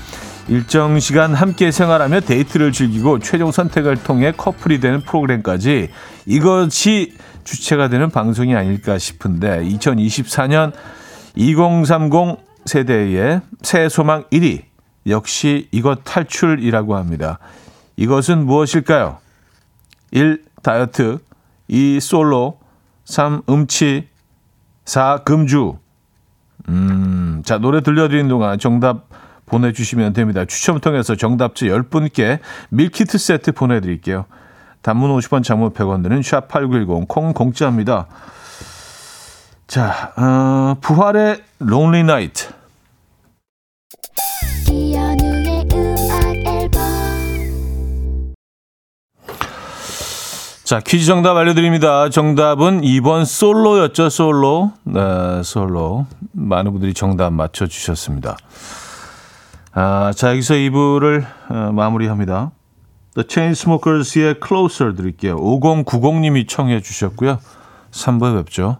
[0.49, 5.89] 일정 시간 함께 생활하며 데이트를 즐기고 최종 선택을 통해 커플이 되는 프로그램까지
[6.25, 10.71] 이것이 주체가 되는 방송이 아닐까 싶은데 2024년
[11.35, 14.63] 2030 세대의 새 소망 1위
[15.07, 17.39] 역시 이것 탈출이라고 합니다.
[17.97, 19.17] 이것은 무엇일까요?
[20.11, 20.43] 1.
[20.63, 21.19] 다이어트
[21.67, 21.99] 2.
[21.99, 22.59] 솔로
[23.03, 23.41] 3.
[23.49, 24.07] 음치
[24.85, 25.23] 4.
[25.25, 25.77] 금주
[26.69, 29.07] 음, 자 노래 들려드리는 동안 정답
[29.47, 30.45] 보내주시면 됩니다.
[30.45, 34.25] 추첨 통해서 정답자 10분께 밀키트 세트 보내드릴게요.
[34.81, 38.07] 단문 50원, 장문 100원 드는 샵8910, 콩 공짜입니다.
[39.67, 42.47] 자, 어, 부활의 Lonely Night.
[50.63, 52.09] 자, 퀴즈 정답 알려드립니다.
[52.09, 54.73] 정답은 2번 솔로였죠, 솔로.
[54.83, 56.05] 네, 솔로.
[56.33, 58.35] 많은 분들이 정답 맞춰주셨습니다.
[59.79, 62.49] 아, 자, 여기서 2부를 어, 마무리합니다.
[63.13, 65.35] The Chainsmokers의 Closer 드릴게요.
[65.37, 67.37] 5090님이 청해 주셨고요.
[67.91, 68.79] 3부에 뵙죠.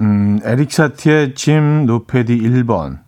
[0.00, 2.98] 음, 에릭 사티의 짐노페디 1번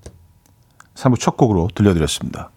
[0.94, 2.50] 3부 첫 곡으로 들려드렸습니다.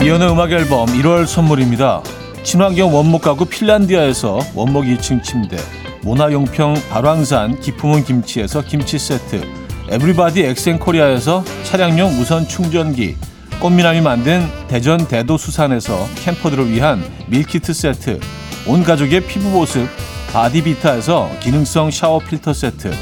[0.00, 2.02] 이연의 음악 앨범 1월 선물입니다.
[2.42, 5.58] 친환경 원목 가구 핀란디아에서 원목 2층 침대
[6.02, 9.42] 모나용평 발왕산 기품은 김치에서 김치 세트
[9.90, 13.16] 에브리바디 엑센코리아에서 차량용 무선 충전기
[13.60, 18.20] 꽃미남이 만든 대전 대도수산에서 캠퍼들을 위한 밀키트 세트,
[18.68, 19.88] 온 가족의 피부 보습
[20.32, 22.92] 바디비타에서 기능성 샤워 필터 세트,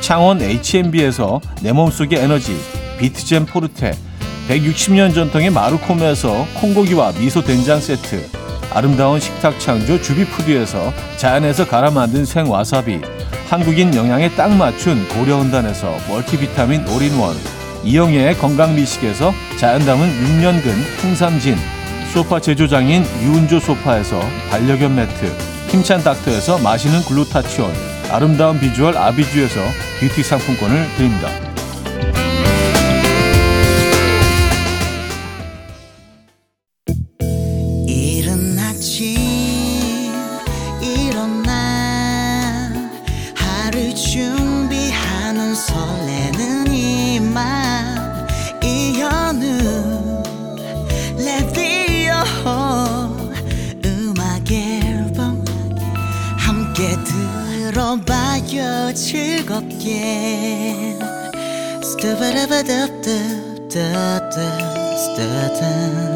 [0.00, 2.56] 창원 H&B에서 내 몸속의 에너지
[2.98, 3.92] 비트젠 포르테,
[4.48, 8.26] 160년 전통의 마르코메에서 콩고기와 미소 된장 세트,
[8.72, 13.02] 아름다운 식탁 창조 주비푸드에서 자연에서 갈아 만든 생와사비,
[13.50, 17.36] 한국인 영양에 딱 맞춘 고려은단에서 멀티비타민 올인원,
[17.86, 21.56] 이영애의 건강미식에서 자연 담은 6년근 홍삼진,
[22.12, 24.20] 소파 제조장인 유운조 소파에서
[24.50, 25.26] 반려견 매트,
[25.68, 27.72] 힘찬 닥터에서 마시는 글루타치온,
[28.10, 29.60] 아름다운 비주얼 아비주에서
[30.00, 31.45] 뷰티 상품권을 드립니다.
[63.76, 66.15] status, status.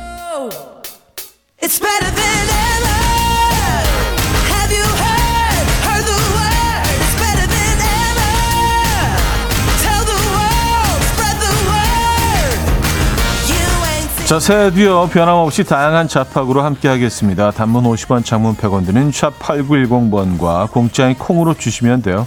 [14.31, 17.51] 자, 새해도요, 변함없이 다양한 잡학으로 함께 하겠습니다.
[17.51, 22.25] 단문 50원, 장문 100원 드는 샵 8910번과 공짜인 콩으로 주시면 돼요.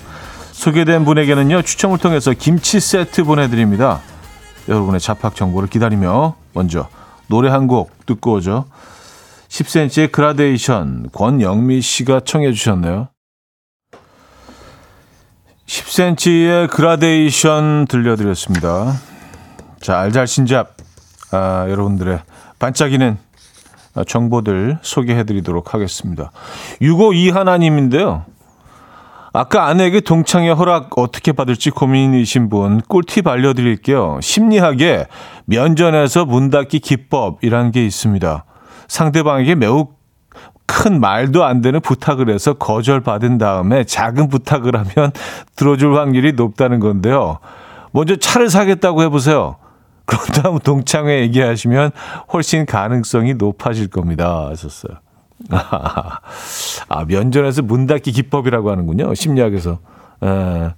[0.53, 4.03] 소개된 분에게는요, 추첨을 통해서 김치 세트 보내드립니다.
[4.69, 6.91] 여러분의 잡학 정보를 기다리며 먼저
[7.29, 8.67] 노래 한 곡 듣고 오죠.
[9.49, 13.09] 10cm의 그라데이션, 권영미 씨가 청해 주셨네요.
[15.65, 18.93] 10cm의 그라데이션 들려드렸습니다.
[19.81, 20.74] 자, 알잘신잡.
[21.35, 22.21] 아, 여러분들의
[22.59, 23.19] 반짝이는
[24.07, 26.31] 정보들 소개해 드리도록 하겠습니다.
[26.81, 28.25] 652 하나님인데요.
[29.33, 34.21] 아까 아내에게 동창회 허락 어떻게 받을지 고민이신 분 꿀팁 알려드릴게요.
[34.23, 35.07] 심리학에
[35.47, 38.45] 면전에서 문 닫기 기법이라는 게 있습니다.
[38.87, 39.89] 상대방에게 매우
[40.67, 45.11] 큰 말도 안 되는 부탁을 해서 거절받은 다음에 작은 부탁을 하면
[45.57, 47.39] 들어줄 확률이 높다는 건데요.
[47.91, 49.57] 먼저 차를 사겠다고 해보세요.
[50.05, 51.93] 그런 다음 동창회 얘기하시면
[52.33, 54.49] 훨씬 가능성이 높아질 겁니다.
[54.49, 54.99] 하셨어요.
[55.51, 59.15] 아, 면전에서 문 닫기 기법이라고 하는군요.
[59.15, 59.79] 심리학에서.
[60.23, 60.75] 에, 예.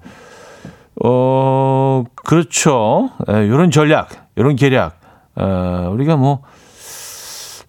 [1.04, 3.10] 어, 그렇죠.
[3.28, 4.08] 요런 전략,
[4.38, 4.98] 요런 계략.
[5.38, 6.42] 에, 우리가 뭐,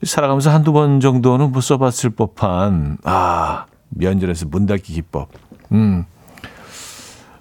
[0.03, 5.29] 살아가면서 한두 번 정도는 뭐 써봤을 법한, 아, 면전에서 문 닫기 기법.
[5.71, 6.05] 음,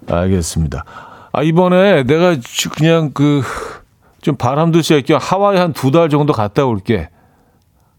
[0.09, 0.83] 알겠습니다.
[1.31, 2.35] 아, 이번에 내가
[2.75, 3.41] 그냥 그,
[4.27, 7.09] 좀 바람도 쐬게 하와이 한 두 달 정도 갔다 올게.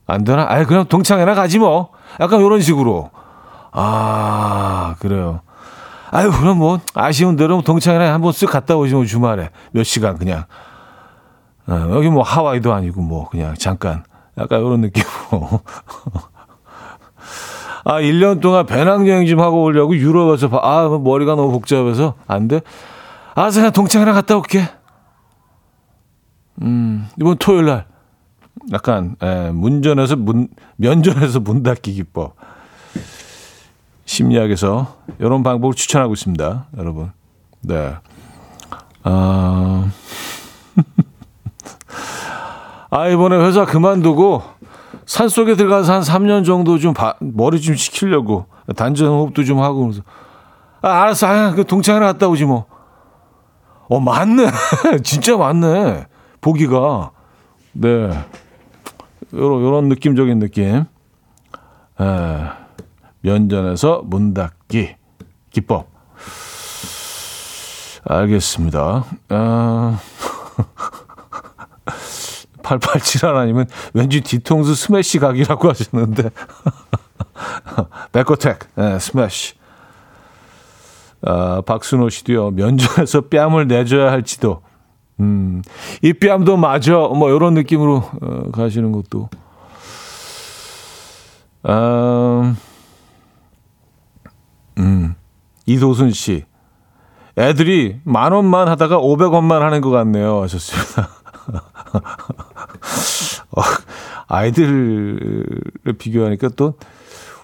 [0.07, 0.47] 안 되나?
[0.49, 1.91] 아예 그냥 동창회나 가지 뭐.
[2.21, 3.11] 약간 이런 식으로.
[3.73, 5.41] 아, 그래요.
[6.11, 9.51] 아유, 그럼 뭐, 아쉬운 대로 동창회나 한번 쓱 갔다 오지 뭐, 주말에.
[9.73, 10.45] 몇 시간 그냥.
[11.67, 14.05] 어, 여기 뭐 하와이도 아니고 뭐, 그냥 잠깐.
[14.39, 15.61] 약간 이런 느낌으로.
[17.85, 22.61] 아, 1년 동안 배낭여행 좀 하고 오려고 유럽 에서 아, 머리가 너무 복잡해서 안 돼.
[23.35, 24.69] 아, 그냥 동창회나 갔다 올게.
[26.63, 27.87] 음, 이번 토요일 날
[28.73, 32.35] 약간 에, 문전에서 문 면전에서 문 닫기 기법
[34.05, 37.13] 심리학에서 이런 방법을 추천하고 있습니다, 여러분.
[37.61, 37.95] 네.
[39.03, 39.91] 아,
[42.91, 44.43] 아 이번에 회사 그만두고
[45.05, 49.83] 산 속에 들어가서 한 3년 정도 좀 바, 머리 좀 식히려고 단전 호흡도 좀 하고
[49.83, 50.03] 그래서
[50.81, 52.67] 아 알았어, 아, 그 동창회 갔다 오지 뭐.
[53.89, 54.51] 어 맞네,
[55.05, 56.07] 진짜 맞네.
[56.41, 57.11] 보기가
[57.73, 58.11] 네
[59.35, 60.85] 요런 요런 느낌적인 느낌.
[62.01, 62.05] 에,
[63.21, 64.97] 면전에서 문 닫기
[65.51, 65.89] 기법.
[68.05, 69.05] 알겠습니다.
[69.29, 70.01] 아,
[72.63, 76.31] 887 하나님은 왠지 뒤통수 스매시 각이라고 하셨는데.
[78.13, 79.55] 백어택, 네, 스매시.
[81.23, 84.63] 아, 박순호 씨도요, 면전에서 뺨을 내줘야 할지도.
[85.21, 85.63] 음,
[86.03, 86.93] 이 뺨도 맞아.
[86.93, 89.29] 뭐, 이런 느낌으로 어, 가시는 것도.
[91.65, 92.55] 아,
[94.79, 95.15] 음,
[95.67, 96.45] 이도순 씨.
[97.37, 100.43] 애들이 만 원만 하다가 500원만 하는 것 같네요.
[100.43, 101.09] 하셨습니다.
[103.57, 103.63] 어,
[104.27, 105.45] 아이들을
[105.99, 106.75] 비교하니까 또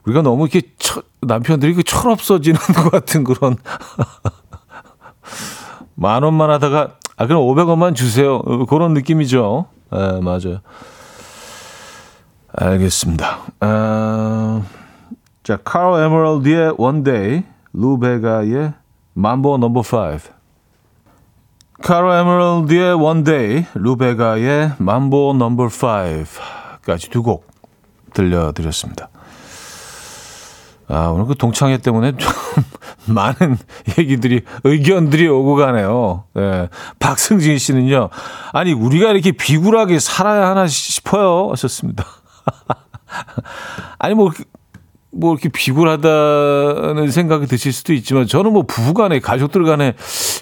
[0.05, 3.57] 우리가 너무 이렇게 처, 남편들이 그 철없어지는 것 같은 그런
[5.95, 8.37] 만 원만 하다가 아 그럼 500원만 주세요.
[8.37, 9.67] 어, 그런 느낌이죠.
[9.95, 10.61] 예, 맞아요.
[12.57, 13.39] 알겠습니다.
[13.61, 14.63] 아,
[15.43, 18.73] 자, 카로 에메랄드의 One Day, 루베가의
[19.15, 20.19] mambo 넘버 5.
[21.83, 27.47] 카로 에메랄드의 One Day, 루베가의 mambo 넘버 5까지 두 곡
[28.13, 29.09] 들려드렸습니다.
[30.89, 32.31] 아, 오늘 그 동창회 때문에 좀
[33.15, 33.57] 많은
[33.99, 36.25] 얘기들이, 의견들이 오고 가네요.
[36.37, 36.69] 예.
[36.99, 38.11] 박승진 씨는요,
[38.53, 41.51] 아니, 우리가 이렇게 비굴하게 살아야 하나 싶어요.
[41.51, 42.05] 하셨습니다.
[43.99, 44.31] 아니, 뭐,
[45.11, 49.95] 뭐 이렇게 비굴하다는 생각이 드실 수도 있지만 저는 뭐 부부 간에 가족들 간에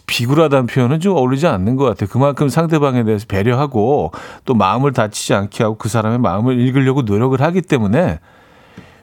[0.06, 2.08] 비굴하다는 표현은 좀 어울리지 않는 것 같아요.
[2.10, 4.12] 그만큼 상대방에 대해서 배려하고
[4.44, 8.18] 또 마음을 다치지 않게 하고 그 사람의 마음을 읽으려고 노력을 하기 때문에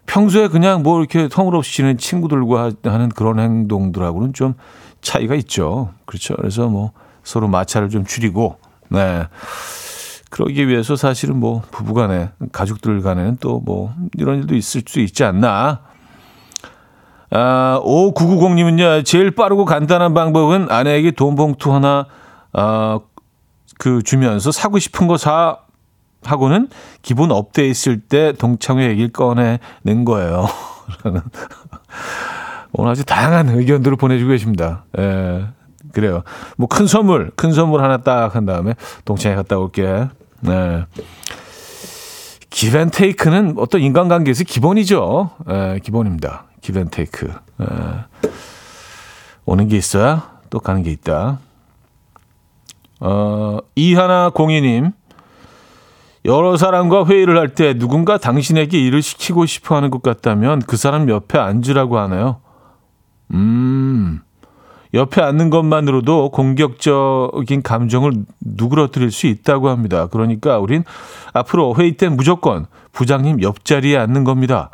[0.10, 4.56] 평소에 그냥 뭐 이렇게 터무없이 지낸 친구들과 하는 그런 행동들하고는 좀
[5.02, 5.92] 차이가 있죠.
[6.06, 6.36] 그렇죠.
[6.36, 6.94] 그래서 뭐
[7.24, 8.58] 서로 마찰을 좀 줄이고,
[8.90, 9.28] 네.
[10.32, 15.24] 그러기 위해서 사실은 뭐 부부 간에, 가족들 간에는 또 뭐 이런 일도 있을 수 있지
[15.24, 15.82] 않나.
[17.30, 22.08] 아, 5990님은요, 제일 빠르고 간단한 방법은 아내에게 돈 봉투 하나,
[22.54, 23.00] 아,
[23.78, 25.60] 그 주면서 사고 싶은 거 사,
[26.24, 26.70] 하고는
[27.02, 30.48] 기분 업돼 있을 때 동창회 얘기를 꺼내는 거예요.
[32.74, 34.86] 오늘 아주 다양한 의견들을 보내주고 계십니다.
[34.98, 35.46] 예,
[35.94, 36.24] 그래요.
[36.58, 40.08] 뭐 큰 선물, 큰 선물 하나 딱 한 다음에 동창회 갔다 올게.
[40.42, 40.86] 네.
[42.50, 45.32] 기벤테이크는 어떤 인간관계에서 기본이죠.
[45.50, 46.46] 예, 기본입니다.
[46.62, 47.32] 기벤테이크.
[47.62, 47.66] 예.
[49.46, 51.40] 오는 게 있어야 또 가는 게 있다.
[53.00, 54.92] 어, 이하나 공이님.
[56.26, 61.10] 여러 사람과 회의를 할 때 누군가 당신에게 일을 시키고 싶어 하는 것 같다면 그 사람
[61.10, 62.42] 옆에 앉으라고 하나요?
[63.32, 64.22] 음,
[64.94, 70.08] 옆에 앉는 것만으로도 공격적인 감정을 누그러뜨릴 수 있다고 합니다.
[70.08, 70.84] 그러니까 우린
[71.34, 74.72] 앞으로 회의 때 무조건 부장님 옆자리에 앉는 겁니다.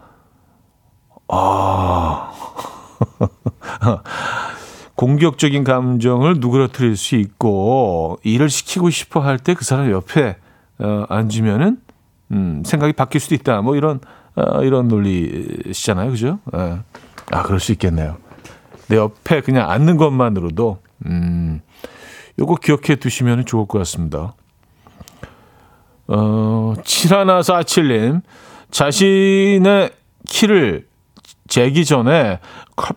[1.27, 2.31] 아,
[4.95, 10.37] 공격적인 감정을 누그러뜨릴 수 있고 일을 시키고 싶어 할 때 그 사람 옆에
[10.79, 11.77] 어, 앉으면은
[12.31, 13.61] 음, 생각이 바뀔 수도 있다.
[13.61, 13.99] 뭐 이런
[14.35, 16.39] 어, 이런 논리시잖아요, 그죠?
[16.55, 16.79] 예.
[17.31, 18.17] 아, 그럴 수 있겠네요.
[18.87, 21.61] 내 옆에 그냥 앉는 것만으로도 음,
[22.39, 24.33] 요거 기억해 두시면 좋을 것 같습니다.
[26.07, 28.21] 어, 7147님,
[28.69, 29.91] 자신의
[30.27, 30.87] 키를
[31.47, 32.39] 재기 전에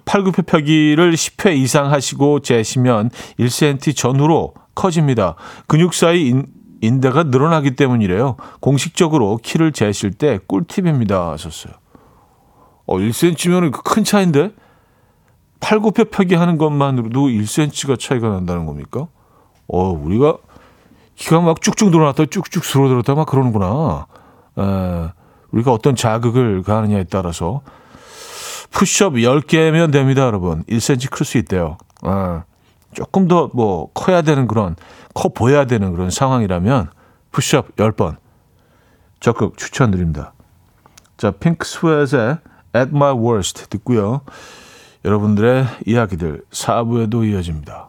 [0.04, 5.36] 팔굽혀펴기를 10회 이상 하시고 재시면 1cm 전후로 커집니다.
[5.66, 6.46] 근육 사이 인
[7.00, 8.36] 대가 늘어나기 때문이래요.
[8.60, 11.32] 공식적으로 키를 재실 때 꿀팁입니다.
[11.32, 11.74] 하셨어요.
[12.86, 14.52] 어, 1cm면 큰 차인데?
[15.60, 19.08] 팔굽혀 펴기 하는 것만으로도 1cm가 차이가 난다는 겁니까?
[19.66, 20.38] 어, 우리가
[21.16, 24.06] 키가 막 쭉쭉 늘어났다 쭉쭉 줄어들었다 막 그러는구나.
[24.56, 25.08] 에,
[25.50, 27.62] 우리가 어떤 자극을 가하느냐에 따라서
[28.70, 30.62] 푸시업 10개면 됩니다, 여러분.
[30.64, 31.76] 1cm 클 수 있대요.
[32.06, 32.10] 에,
[32.98, 34.74] 조금 더 뭐 커야 되는 그런
[35.14, 36.90] 커 보여야 되는 그런 상황이라면
[37.30, 38.16] 푸시업 10번
[39.20, 40.32] 적극 추천드립니다.
[41.16, 42.38] 자, 핑크 스웨트의
[42.74, 44.22] At My Worst 듣고요.
[45.04, 47.88] 여러분들의 이야기들 4부에도 이어집니다.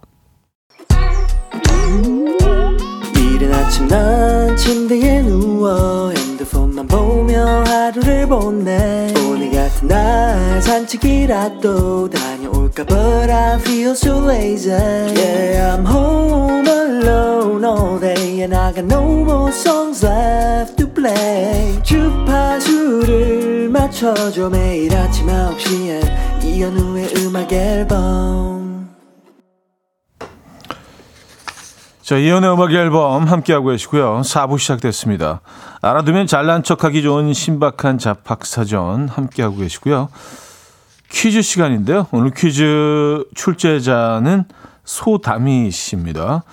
[3.15, 12.38] 이른 아침 난 침대에 누워 핸드폰만 보며 하루를 보내 오늘 같은 날 산책이라도 다
[12.70, 18.86] 볼까 But I feel so lazy Yeah I'm home alone all day And I got
[18.86, 28.70] no more songs left to play 주파수를 맞춰줘 매일 아침 9시에 이현우의 음악 앨범
[32.02, 34.22] 자, 이연의 음악 앨범 함께하고 계시고요.
[34.22, 35.42] 4부 시작됐습니다.
[35.84, 40.10] 알아두면 잘난 척하기 좋은 신박한 잡학사전 함께하고 계시고요.
[41.10, 42.08] 퀴즈 시간인데요.
[42.12, 44.46] 오늘 퀴즈 출제자는
[44.86, 46.44] 소다미 씨입니다.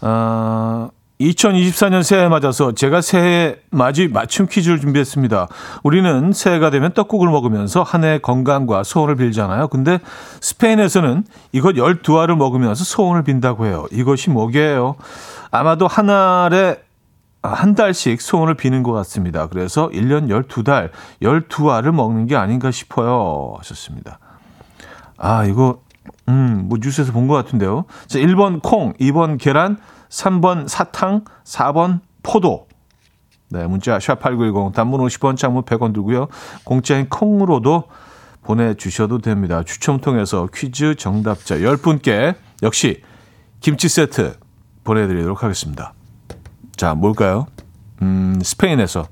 [0.00, 0.88] 아,
[1.20, 5.48] 2024년 새해 맞아서 제가 새해 맞이 맞춤 퀴즈를 준비했습니다.
[5.82, 9.66] 우리는 새해가 되면 떡국을 먹으면서 한해 건강과 소원을 빌잖아요.
[9.66, 9.98] 근데
[10.40, 13.86] 스페인에서는 이것 12알을 먹으면서 소원을 빈다고 해요.
[13.90, 14.94] 이것이 뭐게요?
[15.50, 16.76] 아마도 한 알에
[17.42, 19.46] 한 달씩 소원을 비는 것 같습니다.
[19.46, 20.90] 그래서 1년 12달,
[21.22, 23.54] 12알을 먹는 게 아닌가 싶어요.
[23.58, 24.18] 하셨습니다.
[25.16, 25.82] 아, 이거,
[26.28, 27.84] 음, 뭐 뉴스에서 본 것 같은데요.
[28.06, 29.78] 자, 1번 콩, 2번 계란,
[30.08, 32.66] 3번 사탕, 4번 포도.
[33.50, 36.28] 네, 문자 샵8910 단문 50원, 장문 100원 들고요.
[36.64, 37.84] 공짜인 콩으로도
[38.42, 39.62] 보내주셔도 됩니다.
[39.64, 43.02] 추첨 통해서 퀴즈 정답자 10분께 역시
[43.60, 44.38] 김치 세트
[44.84, 45.94] 보내드리도록 하겠습니다.
[46.78, 47.46] 자, 뭘까요?
[48.02, 49.08] 음, 스페인에서.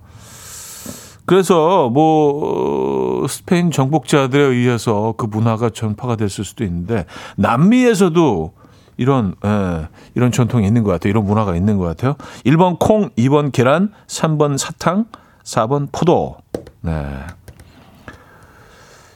[1.27, 7.07] 그래서 뭐 어, 스페인 정복자들에 의해서 그 문화가 전파가 됐을 수도 있는데
[7.37, 8.53] 남미에서도
[8.99, 11.11] 이런 예, 이런 전통이 있는 것 같아요.
[11.11, 12.15] 이런 문화가 있는 것 같아요.
[12.45, 15.07] 1번 콩, 2번 계란, 3번 사탕,
[15.43, 16.37] 4번 포도.
[16.83, 16.93] 네.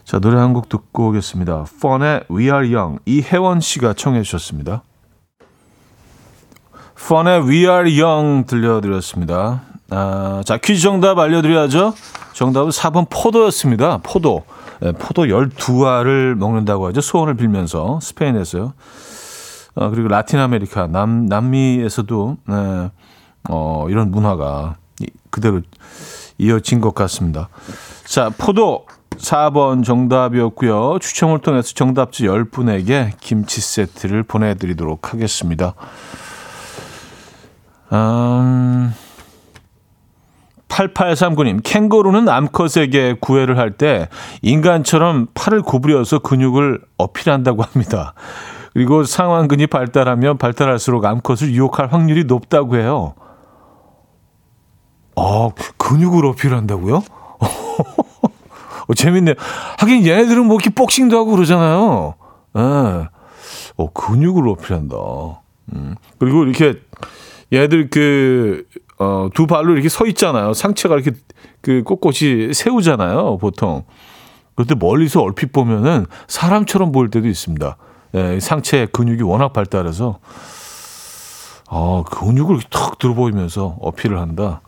[0.04, 1.66] 자, 노래 한 곡 듣고 오겠습니다.
[1.80, 2.98] 펀의 We Are Young.
[3.06, 4.82] 이혜원 씨가 청해 주셨습니다.
[7.08, 9.62] 펀의 We Are Young 들려드렸습니다.
[9.90, 11.94] 아, 자, 퀴즈 정답 알려드려야죠.
[12.32, 13.98] 정답은 4번 포도였습니다.
[13.98, 14.44] 포도.
[14.80, 17.00] 네, 포도 12알을 먹는다고 하죠.
[17.00, 18.72] 소원을 빌면서 스페인에서요.
[19.74, 22.90] 어, 그리고 라틴 아메리카, 남, 남미에서도 네,
[23.48, 24.76] 어, 이런 문화가
[25.30, 25.60] 그대로
[26.38, 27.48] 이어진 것 같습니다.
[28.04, 28.86] 자, 포도
[29.18, 30.98] 4번 정답이었고요.
[31.00, 35.74] 추첨을 통해서 정답지 10분에게 김치 세트를 보내드리도록 하겠습니다.
[37.92, 38.94] 음...
[40.68, 44.08] 8839님, 캥거루는 암컷에게 구애를 할 때
[44.42, 48.14] 인간처럼 팔을 구부려서 근육을 어필한다고 합니다.
[48.72, 53.14] 그리고 상완근이 발달하면 발달할수록 암컷을 유혹할 확률이 높다고 해요.
[55.16, 57.02] 아, 근육을 어필한다고요?
[58.88, 59.34] 어, 재밌네요.
[59.78, 62.14] 하긴 얘네들은 뭐 이렇게 복싱도 하고 그러잖아요.
[62.56, 62.60] 예.
[62.60, 63.08] 네.
[63.76, 64.96] 어, 근육을 어필한다.
[65.74, 65.96] 음.
[66.18, 66.80] 그리고 이렇게
[67.52, 68.64] 얘들 그,
[68.98, 70.52] 어, 두 발로 이렇게 서 있잖아요.
[70.52, 71.12] 상체가 이렇게
[71.60, 73.38] 그 꼿꼿이 세우잖아요.
[73.38, 73.84] 보통.
[74.54, 77.76] 그런데 멀리서 얼핏 보면은 사람처럼 보일 때도 있습니다.
[78.14, 80.18] 예, 상체 근육이 워낙 발달해서
[81.70, 84.60] 아, 근육을 탁 들어 보이면서 어필을 한다.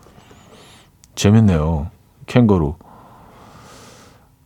[1.16, 1.91] 재밌네요.
[2.26, 2.76] 캥거루.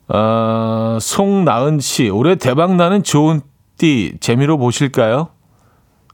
[0.09, 3.43] 아, 송나은 씨, 올해 대박 나는 좋은
[3.77, 5.29] 띠 재미로 보실까요?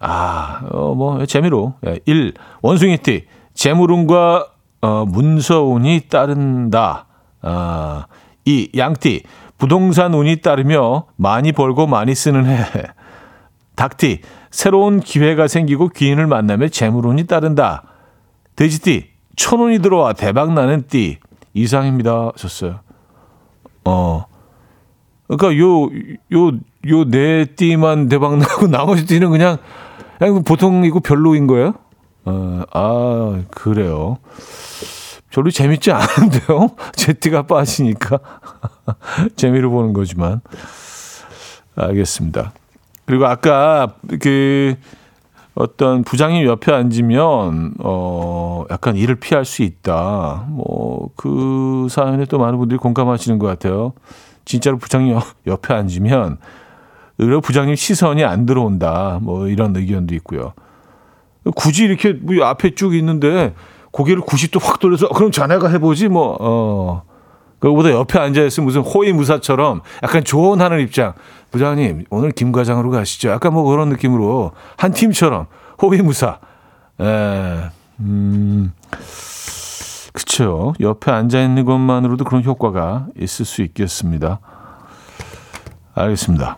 [0.03, 1.75] 아, 어, 뭐, 재미로.
[1.87, 2.35] 예, 1.
[2.61, 3.25] 원숭이 띠.
[3.55, 4.49] 재물운과
[4.81, 7.07] 어, 문서운이 따른다.
[7.41, 8.07] 아,
[8.45, 8.71] 2.
[8.77, 9.23] 양띠.
[9.59, 12.65] 부동산 운이 따르며 많이 벌고 많이 쓰는 해.
[13.77, 14.23] 닭띠.
[14.51, 17.85] 새로운 기회가 생기고 귀인을 만나며 재물운이 따른다.
[18.57, 19.07] 돼지띠.
[19.37, 21.19] 천운이 들어와 대박나는 띠.
[21.55, 22.33] 이상입니다.
[22.35, 22.81] 하셨어요.
[23.85, 24.25] 어.
[25.29, 25.85] 그러니까 요,
[26.33, 29.59] 요, 요 네 띠만 대박나고 나머지 띠는 그냥,
[30.23, 31.75] 그냥 보통이고 별로인 거예요?
[32.25, 34.19] 어, 아, 그래요.
[35.31, 36.71] 별로 재밌지 않은데요?
[36.95, 38.21] 제 띠가 빠지니까.
[39.35, 40.41] 재미로 보는 거지만.
[41.75, 42.53] 알겠습니다.
[43.07, 44.77] 그리고 아까 그
[45.55, 50.47] 어떤 부장님 옆에 앉으면 어 약간 일을 피할 수 있다.
[50.49, 53.93] 뭐 그 사연에 또 많은 분들이 공감하시는 것 같아요.
[54.45, 56.39] 진짜로 부장님 옆에 앉으면
[57.19, 59.19] 의외로 부장님 시선이 안 들어온다.
[59.23, 60.55] 뭐 이런 의견도 있고요.
[61.57, 63.55] 굳이 이렇게 뭐 앞에 쭉 있는데
[63.91, 67.03] 고개를 90도 확 돌려서 그럼 자네가 해보지 뭐 어.
[67.59, 71.13] 그거보다 옆에 앉아 있으면 무슨 호위무사처럼 약간 조언하는 입장.
[71.53, 73.29] 부장님 오늘 김 과장으로 가시죠.
[73.29, 75.47] 약간 뭐 그런 느낌으로 한 팀처럼
[75.81, 76.41] 호위무사.
[77.01, 78.73] 에, 음,
[80.13, 80.75] 그쵸.
[80.81, 84.41] 옆에 앉아 있는 것만으로도 그런 효과가 있을 수 있겠습니다.
[85.95, 86.57] 알겠습니다.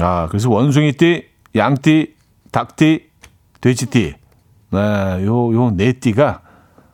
[0.00, 2.14] 아, 그래서 원숭이띠, 양띠,
[2.52, 3.10] 닭띠,
[3.60, 4.14] 돼지띠.
[4.70, 4.78] 네,
[5.24, 6.40] 요, 요 네 띠가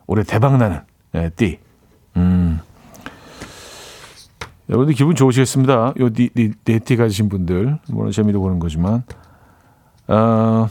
[0.07, 0.81] 올해 대박나는
[1.11, 1.59] 네, 띠.
[2.17, 2.59] 음.
[4.69, 5.93] 여러분들 기분 좋으시겠습니다.
[5.99, 9.03] 요 네, 네, 네티 가지신 분들 물론 재미도 보는 거지만
[10.07, 10.69] 어,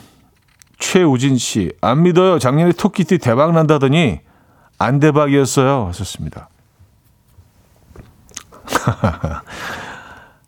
[0.79, 2.39] 최우진 씨 안 믿어요.
[2.39, 4.21] 작년에 토끼띠 대박 난다더니
[4.79, 5.87] 안 대박이었어요.
[5.89, 6.49] 하셨습니다.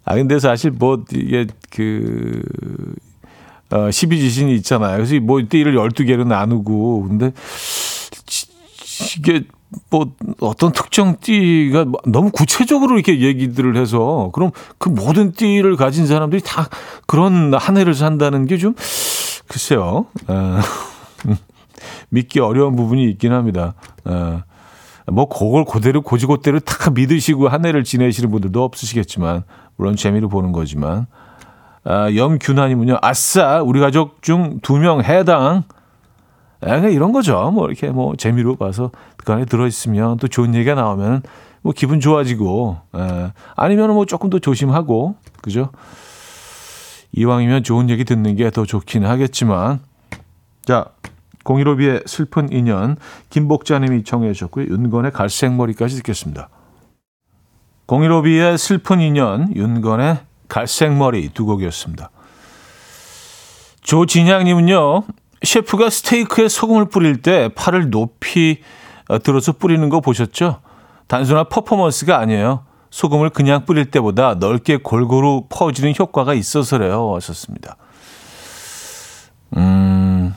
[0.05, 2.43] 아 근데 사실 뭐 이게 그
[3.71, 4.97] 어, 12지신이 있잖아요.
[4.97, 7.33] 그래서 뭐 띠를 12개로 나누고 근데
[9.19, 9.43] 이게
[9.91, 16.43] 뭐 어떤 특정 띠가 너무 구체적으로 이렇게 얘기들을 해서 그럼 그 모든 띠를 가진 사람들이
[16.43, 16.69] 다
[17.07, 18.75] 그런 한 해를 산다는 게 좀
[19.49, 20.07] 글쎄요.
[20.29, 20.59] 어,
[22.09, 23.75] 믿기 어려운 부분이 있긴 합니다.
[24.05, 24.43] 어,
[25.13, 29.45] 뭐 그걸 그대로 고지고대로 다 믿으시고 한 해를 지내시는 분들도 없으시겠지만
[29.77, 31.07] 물론 재미로 보는 거지만
[31.85, 32.99] 아, 염균하님은요.
[33.03, 35.65] 아싸 우리 가족 중 두 명 해당
[36.63, 37.51] 아, 이런 거죠.
[37.53, 41.23] 뭐 이렇게 뭐 재미로 봐서 그 안에 들어 있으면 또 좋은 얘기가 나오면
[41.61, 45.71] 뭐 기분 좋아지고, 에, 아니면 뭐 조금 더 조심하고, 그죠?
[47.13, 49.81] 이왕이면 좋은 얘기 듣는 게 더 좋기는 하겠지만,
[50.65, 50.87] 자,
[51.45, 52.97] 공일오비의 슬픈 인연,
[53.31, 54.67] 김복자님이 청해 주셨고요.
[54.67, 56.49] 윤건의 갈색머리까지 듣겠습니다.
[57.87, 60.19] 공일오비의 슬픈 인연, 윤건의
[60.49, 62.11] 갈색머리 두 곡이었습니다.
[63.83, 65.05] 조진양님은요,
[65.43, 68.63] 셰프가 스테이크에 소금을 뿌릴 때 팔을 높이
[69.09, 70.61] 어, 들어서 뿌리는 거 보셨죠?
[71.07, 72.65] 단순한 퍼포먼스가 아니에요.
[72.91, 77.15] 소금을 그냥 뿌릴 때보다 넓게 골고루 퍼지는 효과가 있어서래요.
[77.17, 77.77] 하셨습니다.
[79.57, 80.35] 음,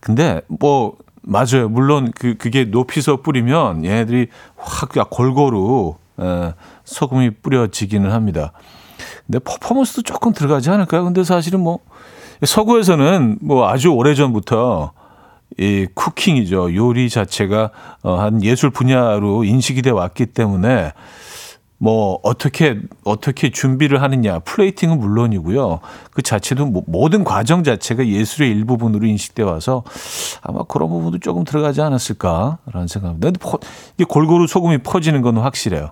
[0.00, 1.68] 근데 뭐, 맞아요.
[1.68, 6.54] 물론 그, 그게 높이서 뿌리면 얘네들이 확 골고루 에,
[6.86, 8.52] 소금이 뿌려지기는 합니다.
[9.26, 11.04] 근데 퍼포먼스도 조금 들어가지 않을까요?
[11.04, 11.80] 근데 사실은 뭐
[12.42, 14.92] 서구에서는 뭐 아주 오래 전부터
[15.58, 17.70] 이 쿠킹이죠 요리 자체가
[18.02, 20.92] 어, 한 예술 분야로 인식이 돼 왔기 때문에
[21.78, 25.80] 뭐 어떻게 어떻게 준비를 하느냐 플레이팅은 물론이고요
[26.10, 29.84] 그 자체도 뭐 모든 과정 자체가 예술의 일부분으로 인식돼 와서
[30.42, 33.30] 아마 그런 부분도 조금 들어가지 않았을까라는 생각입니다.
[33.30, 33.40] 근데
[33.94, 35.90] 이게 골고루 소금이 퍼지는 건 확실해요.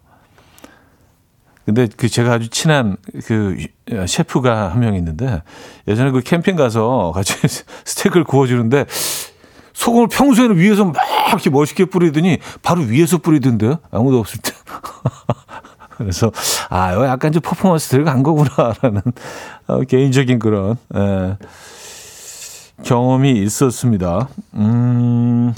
[1.65, 2.97] 근데 그 제가 아주 친한
[3.27, 3.57] 그
[4.07, 5.43] 셰프가 한 명 있는데
[5.89, 7.35] 예전에 그 캠핑 가서 같이
[7.85, 8.87] 스테이크를 구워주는데
[9.73, 10.95] 소금을 평소에는 위에서 막
[11.29, 13.79] 이렇게 멋있게 뿌리더니 바로 위에서 뿌리던데요.
[13.91, 14.53] 아무도 없을 때.
[15.97, 16.31] 그래서
[16.71, 19.01] 아, 약간 좀 퍼포먼스 들어간 거구나라는
[19.69, 21.37] 어, 개인적인 그런 에, 예,
[22.83, 24.29] 경험이 있었습니다.
[24.55, 25.55] 음.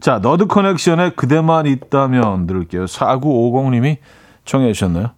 [0.00, 2.84] 자, 너드 커넥션의 그대만 있다면 들을게요.
[2.84, 3.96] 4950님이
[4.44, 5.12] 청해 주셨나요?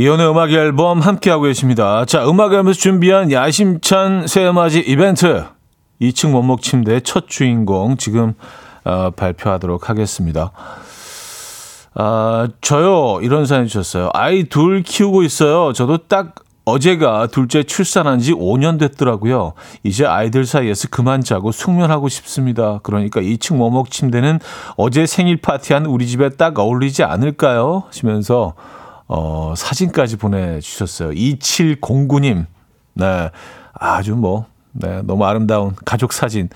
[0.00, 2.04] 이연의 음악 앨범 함께하고 계십니다.
[2.04, 5.42] 자, 음악 앨범에서 준비한 야심찬 새해맞이 이벤트.
[6.00, 8.34] 2층 원목 침대의 첫 주인공 지금
[8.84, 10.52] 어, 발표하도록 하겠습니다.
[11.94, 13.18] 아, 저요.
[13.22, 14.10] 이런 사연 주셨어요.
[14.14, 15.72] 아이 둘 키우고 있어요.
[15.72, 19.54] 저도 딱 어제가 둘째 출산한 지 5년 됐더라고요.
[19.82, 22.78] 이제 아이들 사이에서 그만 자고 숙면하고 싶습니다.
[22.84, 24.38] 그러니까 2층 원목 침대는
[24.76, 27.82] 어제 생일 파티한 우리 집에 딱 어울리지 않을까요?
[27.88, 28.54] 하시면서
[29.08, 31.10] 어, 사진까지 보내주셨어요.
[31.10, 32.46] 2709님.
[32.94, 33.30] 네.
[33.72, 35.02] 아주 뭐, 네.
[35.02, 36.48] 너무 아름다운 가족 사진.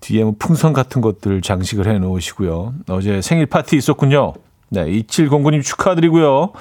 [0.00, 2.74] 뒤에 뭐 풍선 같은 것들 장식을 해 놓으시고요.
[2.88, 4.34] 어제 생일 파티 있었군요.
[4.68, 4.84] 네.
[4.84, 6.52] 2709님 축하드리고요.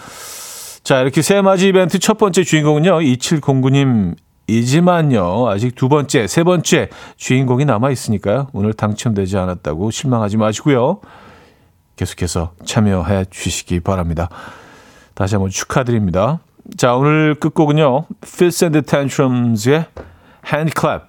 [0.84, 3.00] 자, 이렇게 세 맞이 이벤트 첫 번째 주인공은요.
[3.00, 4.16] 2709님
[4.48, 5.50] 이지만요.
[5.50, 8.48] 아직 두 번째, 세 번째 주인공이 남아 있으니까요.
[8.54, 11.02] 오늘 당첨되지 않았다고 실망하지 마시고요.
[11.96, 14.30] 계속해서 참여해 주시기 바랍니다.
[15.16, 16.40] 다시 한번 축하드립니다.
[16.78, 18.06] 자, 오늘 끝곡은요.
[18.24, 19.86] Fits and Tantrums의
[20.52, 21.06] Hand Clap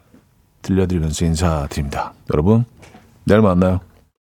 [0.63, 2.15] 들려드리면서 인사드립니다.
[2.33, 2.65] 여러분,
[3.25, 3.81] 내일 만나요.